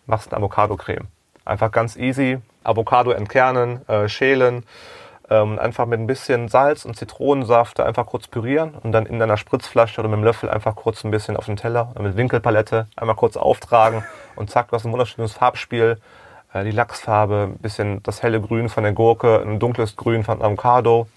[0.06, 1.06] machst eine Avocado-Creme.
[1.44, 4.64] Einfach ganz easy, Avocado entkernen, äh, schälen,
[5.30, 9.36] ähm, einfach mit ein bisschen Salz und Zitronensaft einfach kurz pürieren und dann in deiner
[9.36, 13.16] Spritzflasche oder mit dem Löffel einfach kurz ein bisschen auf den Teller mit Winkelpalette einmal
[13.16, 14.04] kurz auftragen
[14.36, 15.98] und zack, du hast ein wunderschönes Farbspiel.
[16.54, 20.40] Äh, die Lachsfarbe, ein bisschen das helle Grün von der Gurke, ein dunkles Grün von
[20.40, 21.08] Avocado.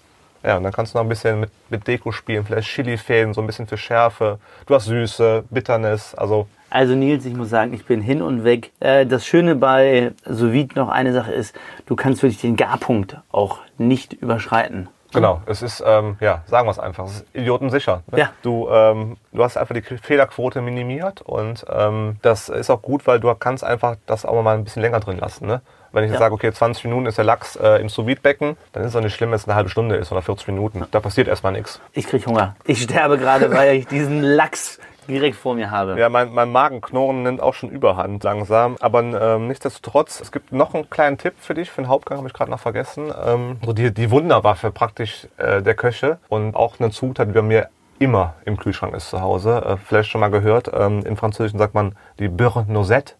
[0.42, 3.40] Ja, und dann kannst du noch ein bisschen mit, mit Deko spielen, vielleicht Chili-Fäden, so
[3.40, 4.38] ein bisschen für Schärfe.
[4.66, 8.72] Du hast Süße, Bitternis, also Also Nils, ich muss sagen, ich bin hin und weg.
[8.80, 11.54] Äh, Das Schöne bei sous noch eine Sache ist,
[11.86, 14.88] du kannst wirklich den Garpunkt auch nicht überschreiten.
[15.14, 18.02] Genau, es ist, ähm, ja, sagen wir es einfach, es ist idiotensicher.
[18.12, 18.18] Ne?
[18.18, 18.30] Ja.
[18.42, 23.18] Du, ähm, du hast einfach die Fehlerquote minimiert und ähm, das ist auch gut, weil
[23.18, 25.46] du kannst einfach das auch mal ein bisschen länger drin lassen.
[25.46, 25.62] Ne?
[25.92, 26.26] Wenn ich jetzt Ja.
[26.26, 29.00] sage, okay, 20 Minuten ist der Lachs äh, im sous becken dann ist es auch
[29.00, 30.84] nicht schlimm, wenn es eine halbe Stunde ist oder 40 Minuten.
[30.90, 31.80] Da passiert erstmal nichts.
[31.92, 32.54] Ich krieg Hunger.
[32.66, 35.98] Ich sterbe gerade, weil ich diesen Lachs direkt vor mir habe.
[35.98, 38.76] Ja, mein, mein Magenknurren nimmt auch schon überhand langsam.
[38.80, 42.28] Aber ähm, nichtsdestotrotz, es gibt noch einen kleinen Tipp für dich, für den Hauptgang, habe
[42.28, 43.12] ich gerade noch vergessen.
[43.24, 47.42] Ähm, so die, die Wunderwaffe praktisch äh, der Köche und auch eine Zutat, die bei
[47.42, 47.68] mir
[47.98, 49.62] immer im Kühlschrank ist zu Hause.
[49.64, 53.14] Äh, vielleicht schon mal gehört, ähm, im Französischen sagt man die Beurre Noisette.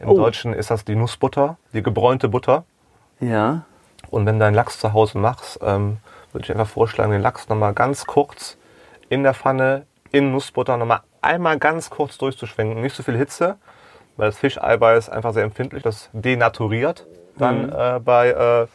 [0.00, 0.16] Im Oh.
[0.16, 2.64] Deutschen ist das die Nussbutter, die gebräunte Butter.
[3.20, 3.62] Ja.
[4.10, 5.98] Und wenn du deinen Lachs zu Hause machst, ähm,
[6.32, 8.56] würde ich einfach vorschlagen, den Lachs nochmal ganz kurz
[9.08, 12.80] in der Pfanne in Nussbutter nochmal einmal ganz kurz durchzuschwenken.
[12.82, 13.56] Nicht so viel Hitze,
[14.16, 17.06] weil das Fischeiweiß einfach sehr empfindlich, das denaturiert
[17.38, 18.66] dann äh, bei äh,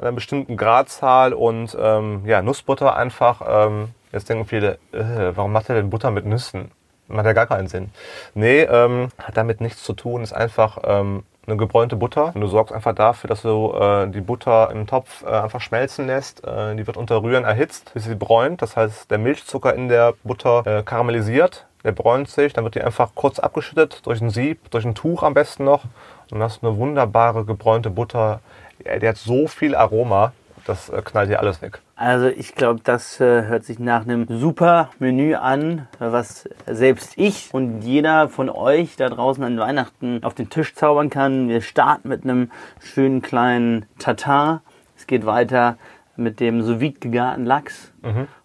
[0.00, 3.42] einer bestimmten Gradzahl und ähm, ja, Nussbutter einfach.
[3.48, 6.70] Ähm, jetzt denken viele, äh, warum macht er denn Butter mit Nüssen?
[7.08, 7.90] Macht ja gar keinen Sinn.
[8.34, 12.32] Nee, ähm, hat damit nichts zu tun, ist einfach ähm, eine gebräunte Butter.
[12.34, 16.06] Und du sorgst einfach dafür, dass du äh, die Butter im Topf äh, einfach schmelzen
[16.06, 16.46] lässt.
[16.46, 18.60] Äh, die wird unter Rühren erhitzt, bis sie bräunt.
[18.60, 21.66] Das heißt, der Milchzucker in der Butter äh, karamellisiert.
[21.84, 25.22] Der bräunt sich, dann wird die einfach kurz abgeschüttet durch ein Sieb, durch ein Tuch
[25.22, 25.84] am besten noch.
[26.30, 28.40] Und hast eine wunderbare gebräunte Butter.
[28.80, 30.32] Die hat so viel Aroma,
[30.66, 31.80] das äh, knallt dir alles weg.
[31.96, 37.52] Also ich glaube, das äh, hört sich nach einem super Menü an, was selbst ich
[37.52, 41.48] und jeder von euch da draußen an Weihnachten auf den Tisch zaubern kann.
[41.48, 44.62] Wir starten mit einem schönen kleinen Tatar.
[44.96, 45.76] Es geht weiter
[46.18, 47.92] mit dem sous vide gegarten Lachs.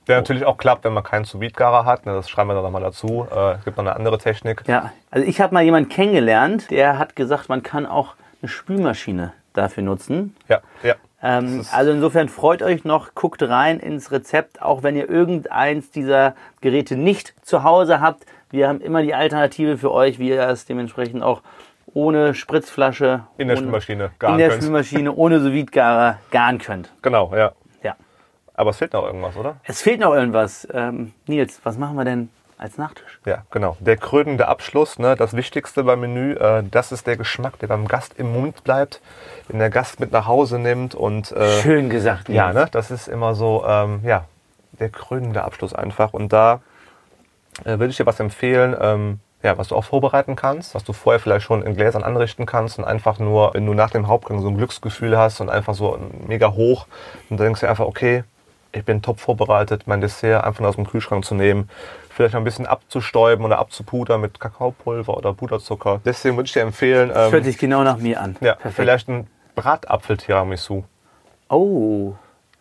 [0.08, 2.06] Der natürlich auch klappt, wenn man keinen sous garer hat.
[2.06, 3.28] Ne, Das schreiben wir dann nochmal dazu.
[3.34, 4.64] Äh, Es gibt noch eine andere Technik.
[4.68, 9.34] Ja, also ich habe mal jemanden kennengelernt, der hat gesagt, man kann auch eine Spülmaschine
[9.54, 10.36] dafür nutzen.
[10.50, 10.96] Ja, ja.
[11.22, 16.36] Ähm, also insofern freut euch noch, guckt rein ins Rezept, auch wenn ihr irgendeins dieser
[16.60, 18.26] Geräte nicht zu Hause habt.
[18.50, 21.42] Wir haben immer die Alternative für euch, wie ihr es dementsprechend auch
[21.94, 24.64] ohne Spritzflasche In der ohne, Spülmaschine in garen der könnt.
[24.64, 26.92] Spülmaschine ohne sous garen könnt.
[27.02, 27.54] Genau, ja.
[28.56, 29.58] Aber es fehlt noch irgendwas, oder?
[29.64, 30.68] Es fehlt noch irgendwas.
[30.72, 33.20] Ähm, Nils, was machen wir denn als Nachtisch?
[33.26, 33.76] Ja, genau.
[33.80, 37.88] Der krönende Abschluss, ne, das Wichtigste beim Menü, äh, das ist der Geschmack, der beim
[37.88, 39.02] Gast im Mund bleibt,
[39.50, 42.30] den der Gast mit nach Hause nimmt und äh, Schön gesagt.
[42.30, 42.38] Nils.
[42.38, 44.26] ja, ne, das ist immer so, ähm, ja,
[44.80, 46.14] der krönende Abschluss einfach.
[46.14, 46.62] Und da
[47.64, 48.76] äh, würde ich dir was empfehlen.
[48.80, 52.46] Ähm, ja, was du auch vorbereiten kannst, was du vorher vielleicht schon in Gläsern anrichten
[52.46, 55.74] kannst und einfach nur, wenn du nach dem Hauptgang so ein Glücksgefühl hast und einfach
[55.74, 56.88] so mega hoch,
[57.28, 58.24] dann denkst du einfach, okay,
[58.74, 61.70] ich bin top vorbereitet, mein Dessert einfach aus dem Kühlschrank zu nehmen,
[62.10, 66.02] vielleicht noch ein bisschen abzustäuben oder abzupudern mit Kakaopulver oder Puderzucker.
[66.04, 68.36] Deswegen würde ich dir empfehlen, Das hört ähm, sich genau nach mir an.
[68.42, 68.76] ja, Perfekt.
[68.76, 70.84] vielleicht ein Bratapfel-Tiramisu.
[71.50, 72.14] Oh,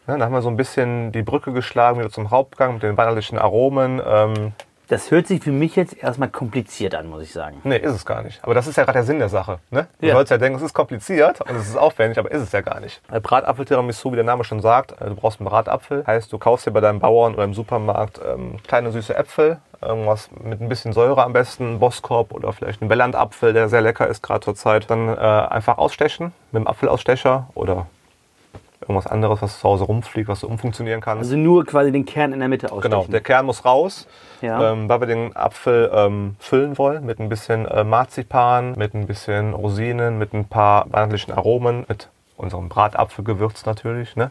[0.06, 2.96] Ja, da haben wir so ein bisschen die Brücke geschlagen wieder zum Hauptgang mit den
[2.96, 4.00] weihnachtlichen Aromen.
[4.04, 4.52] Ähm,
[4.92, 7.60] das hört sich für mich jetzt erstmal kompliziert an, muss ich sagen.
[7.64, 8.38] nee, ist es gar nicht.
[8.44, 9.58] Aber das ist ja gerade der Sinn der Sache.
[9.70, 9.86] Ne?
[10.00, 10.14] Du Ja.
[10.14, 12.78] sollst ja denken, es ist kompliziert und es ist aufwendig, aber ist es ja gar
[12.80, 13.00] nicht.
[13.10, 16.04] Äh, Bratapfel-Tiramisu, wie der Name schon sagt, äh, du brauchst einen Bratapfel.
[16.06, 20.28] Heißt, du kaufst dir bei deinem Bauern oder im Supermarkt ähm, kleine süße Äpfel, irgendwas
[20.44, 24.22] mit ein bisschen Säure am besten, Boskop oder vielleicht einen Bellandapfel, der sehr lecker ist
[24.22, 24.90] gerade zur Zeit.
[24.90, 27.86] Dann äh, einfach ausstechen mit dem Apfelausstecher oder
[28.82, 31.24] irgendwas anderes, was zu Hause rumfliegt, was du umfunktionieren kannst.
[31.24, 32.90] Also nur quasi den Kern in der Mitte ausstechen.
[32.90, 34.06] Genau, der Kern muss raus,
[34.40, 34.72] Ja.
[34.72, 39.06] ähm, weil wir den Apfel ähm, füllen wollen mit ein bisschen äh, Marzipan, mit ein
[39.06, 42.08] bisschen Rosinen, mit ein paar weihnachtlichen Aromen, mit
[42.42, 44.16] unserem Bratapfelgewürz natürlich.
[44.16, 44.30] Ne?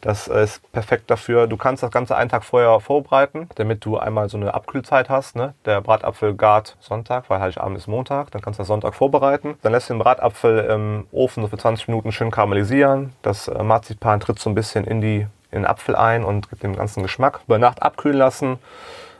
[0.00, 1.46] Das ist perfekt dafür.
[1.46, 5.36] Du kannst das Ganze einen Tag vorher vorbereiten, damit du einmal so eine Abkühlzeit hast.
[5.36, 5.54] Ne?
[5.64, 8.30] Der Bratapfel gart Sonntag, weil Heiligabend ist Montag.
[8.30, 9.56] Dann kannst du das Sonntag vorbereiten.
[9.62, 13.12] Dann lässt du den Bratapfel im Ofen so für 20 Minuten schön karamellisieren.
[13.22, 16.62] Das äh, Marzipan tritt so ein bisschen in, die, in den Apfel ein und gibt
[16.62, 17.40] dem ganzen Geschmack.
[17.46, 18.58] Über Nacht abkühlen lassen.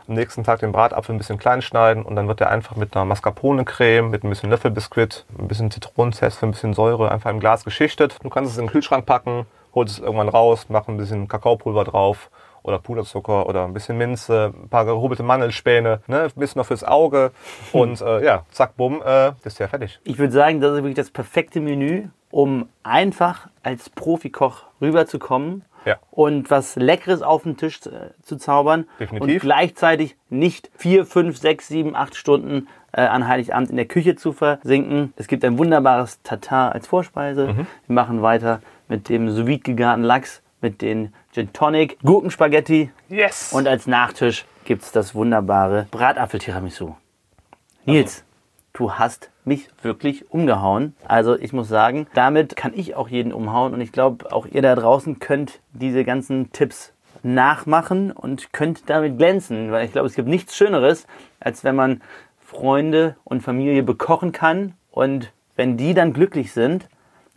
[0.09, 2.95] Am nächsten Tag den Bratapfel ein bisschen klein schneiden und dann wird der einfach mit
[2.95, 7.41] einer Mascarpone-Creme, mit ein bisschen Löffelbiskuit, ein bisschen Zitronenzest für ein bisschen Säure einfach im
[7.41, 8.17] Glas geschichtet.
[8.23, 11.83] Du kannst es in den Kühlschrank packen, holst es irgendwann raus, mach ein bisschen Kakaopulver
[11.83, 12.31] drauf
[12.63, 16.85] oder Puderzucker oder ein bisschen Minze, ein paar gehobelte Mandelspäne, ne, ein bisschen noch fürs
[16.85, 17.33] Auge
[17.73, 19.99] und äh, ja, zack, bumm, äh, ist ja fertig.
[20.05, 25.97] Ich würde sagen, das ist wirklich das perfekte Menü, um einfach als Profikoch rüberzukommen Ja.
[26.11, 29.35] und was Leckeres auf den Tisch äh, zu zaubern Definitiv.
[29.35, 34.17] und gleichzeitig nicht vier, fünf, sechs, sieben, acht Stunden äh, an Heiligabend in der Küche
[34.17, 35.13] zu versinken.
[35.17, 37.47] Es gibt ein wunderbares Tatar als Vorspeise.
[37.49, 37.67] Mhm.
[37.87, 43.53] Wir machen weiter mit dem sous vide gegarten Lachs, mit den Gin Tonic, Gurkenspaghetti Yes!
[43.53, 46.95] und als Nachtisch gibt es das wunderbare Bratapfel-Tiramisu.
[47.85, 48.25] Nils,
[48.77, 50.95] du hast mich wirklich umgehauen.
[51.05, 54.63] Also ich muss sagen, damit kann ich auch jeden umhauen und ich glaube, auch ihr
[54.63, 60.15] da draußen könnt diese ganzen Tipps nachmachen und könnt damit glänzen, weil ich glaube, es
[60.15, 61.07] gibt nichts Schöneres,
[61.41, 62.03] als wenn man
[62.39, 66.89] Freunde und Familie bekochen kann und wenn die dann glücklich sind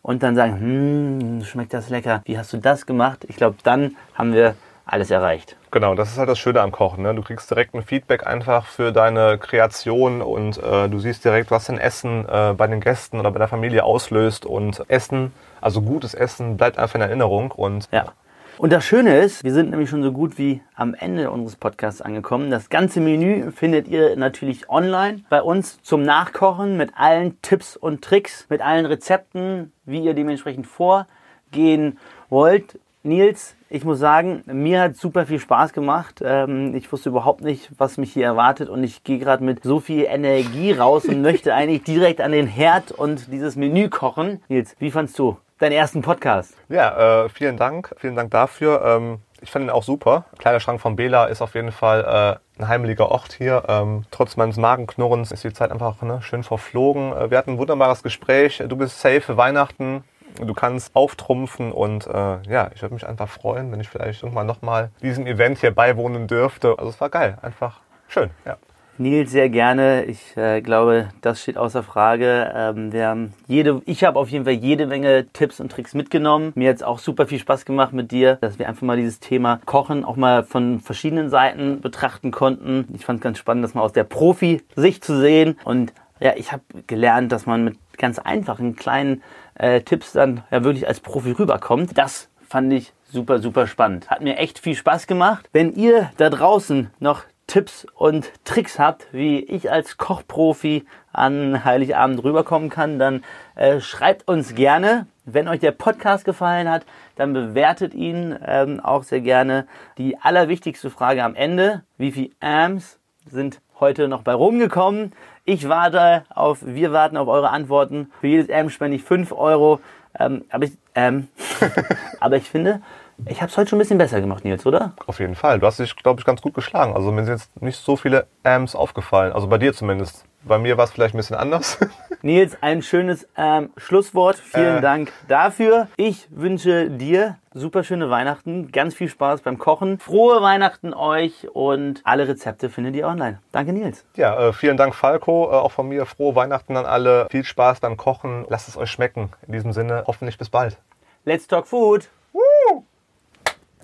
[0.02, 3.26] und dann sagen, hm, schmeckt das lecker, wie hast du das gemacht?
[3.30, 4.56] Ich glaube, dann haben wir
[4.92, 5.56] alles erreicht.
[5.72, 7.04] Genau, das ist halt das Schöne am Kochen.
[7.04, 7.14] Ne?
[7.14, 11.66] Du kriegst direkt ein Feedback einfach für deine Kreation und äh, du siehst direkt, was
[11.66, 14.46] dein Essen äh, bei den Gästen oder bei der Familie auslöst.
[14.46, 15.32] Und Essen,
[15.62, 17.52] also gutes Essen, bleibt einfach in Erinnerung.
[17.52, 18.14] Und Ja.
[18.60, 22.02] Und das Schöne ist, wir sind nämlich schon so gut wie am Ende unseres Podcasts
[22.02, 22.52] angekommen.
[22.52, 28.04] Das ganze Menü findet ihr natürlich online bei uns zum Nachkochen mit allen Tipps und
[28.04, 32.78] Tricks, mit allen Rezepten, wie ihr dementsprechend vorgehen wollt.
[33.02, 36.22] Nils, ich muss sagen, mir hat super viel Spaß gemacht.
[36.22, 39.80] Ähm, ich wusste überhaupt nicht, was mich hier erwartet und ich gehe gerade mit so
[39.80, 44.42] viel Energie raus und möchte eigentlich direkt an den Herd und dieses Menü kochen.
[44.50, 46.56] Nils, wie fandst du deinen ersten Podcast?
[46.68, 47.96] ja, äh, vielen Dank.
[47.98, 48.84] Vielen Dank dafür.
[48.84, 50.26] Ähm, ich fand ihn auch super.
[50.38, 53.64] Kleiderschrank von Bela ist auf jeden Fall äh, ein heimeliger Ort hier.
[53.70, 57.14] Ähm, trotz meines Magenknurrens ist die Zeit einfach ne, schön verflogen.
[57.14, 58.62] Äh, wir hatten ein wunderbares Gespräch.
[58.68, 60.04] Du bist safe für Weihnachten.
[60.38, 64.48] Du kannst auftrumpfen und äh, ja, ich würde mich einfach freuen, wenn ich vielleicht irgendwann
[64.48, 66.76] nochmal diesem Event hier beiwohnen dürfte.
[66.78, 68.30] Also es war geil, einfach schön.
[68.46, 68.58] Ja.
[69.00, 70.04] Nils, sehr gerne.
[70.04, 72.52] Ich äh, glaube, das steht außer Frage.
[72.54, 76.52] Ähm, wir haben jede, ich habe auf jeden Fall jede Menge Tipps und Tricks mitgenommen.
[76.56, 79.22] Mir hat es auch super viel Spaß gemacht mit dir, dass wir einfach mal dieses
[79.22, 82.90] Thema Kochen auch mal von verschiedenen Seiten betrachten konnten.
[82.94, 85.58] Ich fand es ganz spannend, das mal aus der Profi-Sicht zu sehen.
[85.64, 89.24] Und ja, ich habe gelernt, dass man mit ganz einfachen kleinen
[89.60, 91.98] äh, Tipps dann ja wirklich als Profi rüberkommt.
[91.98, 94.10] Das fand ich super, super spannend.
[94.10, 95.48] Hat mir echt viel Spaß gemacht.
[95.54, 102.24] Wenn ihr da draußen noch Tipps und Tricks habt, wie ich als Kochprofi an Heiligabend
[102.24, 103.24] rüberkommen kann, dann
[103.56, 105.08] äh, schreibt uns gerne.
[105.26, 106.86] Wenn euch der Podcast gefallen hat,
[107.16, 109.68] dann bewertet ihn ähm, auch sehr gerne.
[109.98, 115.14] Die allerwichtigste Frage am Ende, wie viel Amps sind heute noch bei rumgekommen?
[115.46, 118.12] Ich warte auf, wir warten auf eure Antworten.
[118.22, 119.80] Für jedes Amp spende ich 5 Euro.
[120.18, 121.28] Ähm, aber, ich, ähm,
[122.20, 122.82] aber ich finde,
[123.26, 124.94] ich habe es heute schon ein bisschen besser gemacht, Nils, oder?
[125.06, 125.60] Auf jeden Fall.
[125.60, 126.96] Du hast dich, glaube ich, ganz gut geschlagen.
[126.96, 129.34] Also mir sind jetzt nicht so viele Amps aufgefallen.
[129.34, 130.26] Also bei dir zumindest.
[130.44, 131.80] Bei mir war es vielleicht ein bisschen anders.
[132.22, 134.36] Nils, ein schönes ähm, Schlusswort.
[134.38, 134.82] Vielen Äh.
[134.82, 135.88] Dank dafür.
[135.96, 140.00] Ich wünsche dir super schöne Weihnachten, ganz viel Spaß beim Kochen.
[140.00, 143.40] Frohe Weihnachten euch und alle Rezepte findet ihr online.
[143.54, 144.06] Danke, Nils.
[144.16, 145.46] Ja, äh, vielen Dank, Falco.
[145.50, 147.28] Äh, auch von mir frohe Weihnachten an alle.
[147.32, 148.46] Viel Spaß beim Kochen.
[148.50, 149.30] Lasst es euch schmecken.
[149.48, 150.78] In diesem Sinne, hoffentlich bis bald.
[151.24, 152.10] Let's talk food.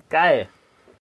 [0.08, 0.48] Geil.